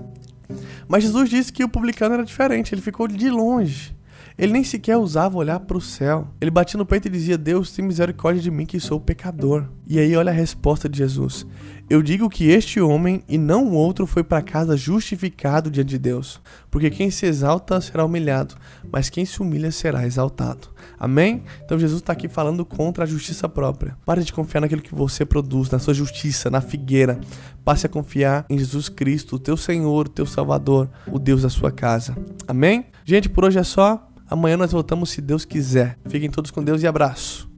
Mas 0.89 1.03
Jesus 1.03 1.29
disse 1.29 1.53
que 1.53 1.63
o 1.63 1.69
publicano 1.69 2.15
era 2.15 2.25
diferente, 2.25 2.75
ele 2.75 2.81
ficou 2.81 3.07
de 3.07 3.29
longe. 3.29 3.95
Ele 4.39 4.54
nem 4.54 4.63
sequer 4.63 4.95
ousava 4.95 5.38
olhar 5.38 5.60
para 5.60 5.78
o 5.78 5.82
céu. 5.82 6.30
Ele 6.39 6.49
batia 6.49 6.78
no 6.78 6.86
peito 6.86 7.10
e 7.10 7.12
dizia: 7.12 7.38
Deus, 7.38 7.73
tem 7.73 7.84
misericórdia 7.84 8.41
de 8.41 8.49
mim 8.49 8.65
que 8.65 8.80
sou 8.80 8.97
pecador. 8.97 9.65
E 9.86 9.99
aí, 9.99 10.15
olha 10.15 10.32
a 10.32 10.34
resposta 10.34 10.88
de 10.88 10.97
Jesus: 10.97 11.45
Eu 11.89 12.02
digo 12.02 12.30
que 12.30 12.49
este 12.49 12.80
homem 12.80 13.21
e 13.28 13.38
não 13.38 13.67
o 13.67 13.73
outro 13.73 14.08
foi 14.08 14.23
para 14.23 14.41
casa 14.41 14.78
justificado 14.78 15.69
diante 15.69 15.89
de 15.89 15.97
Deus. 15.97 16.39
Porque 16.71 16.89
quem 16.89 17.12
se 17.12 17.25
exalta 17.25 17.82
será 17.82 18.06
humilhado, 18.06 18.56
mas 18.89 19.10
quem 19.10 19.25
se 19.25 19.41
humilha 19.41 19.71
será 19.71 20.06
exaltado. 20.06 20.69
Amém? 20.97 21.43
Então, 21.65 21.78
Jesus 21.78 21.99
está 21.99 22.13
aqui 22.13 22.30
falando 22.30 22.63
contra 22.63 23.04
a 23.04 23.08
justiça 23.08 23.49
própria. 23.49 23.97
Pare 24.06 24.23
de 24.23 24.32
confiar 24.32 24.62
naquilo 24.62 24.82
que 24.82 24.95
você 24.95 25.25
produz, 25.25 25.69
na 25.69 25.80
sua 25.80 25.93
justiça, 25.93 26.49
na 26.49 26.62
figueira. 26.62 27.19
Passe 27.65 27.86
a 27.86 27.89
confiar 27.89 28.45
em 28.49 28.58
Jesus 28.58 28.88
Cristo, 28.88 29.36
o 29.36 29.39
teu 29.39 29.58
Senhor, 29.58 30.08
o 30.08 30.10
teu 30.10 30.25
Salvador, 30.25 30.89
o 31.08 31.19
Deus 31.19 31.41
da 31.41 31.49
sua 31.49 31.71
casa. 31.71 32.15
Amém? 32.47 32.86
Gente, 33.04 33.28
por 33.28 33.43
hoje 33.43 33.60
é 33.60 33.63
só. 33.63 34.09
Amanhã 34.29 34.55
nós 34.55 34.71
voltamos 34.71 35.09
se 35.09 35.21
Deus 35.21 35.43
quiser. 35.43 35.97
Fiquem 36.07 36.29
todos 36.29 36.51
com 36.51 36.63
Deus 36.63 36.83
e 36.83 36.87
abraço. 36.87 37.48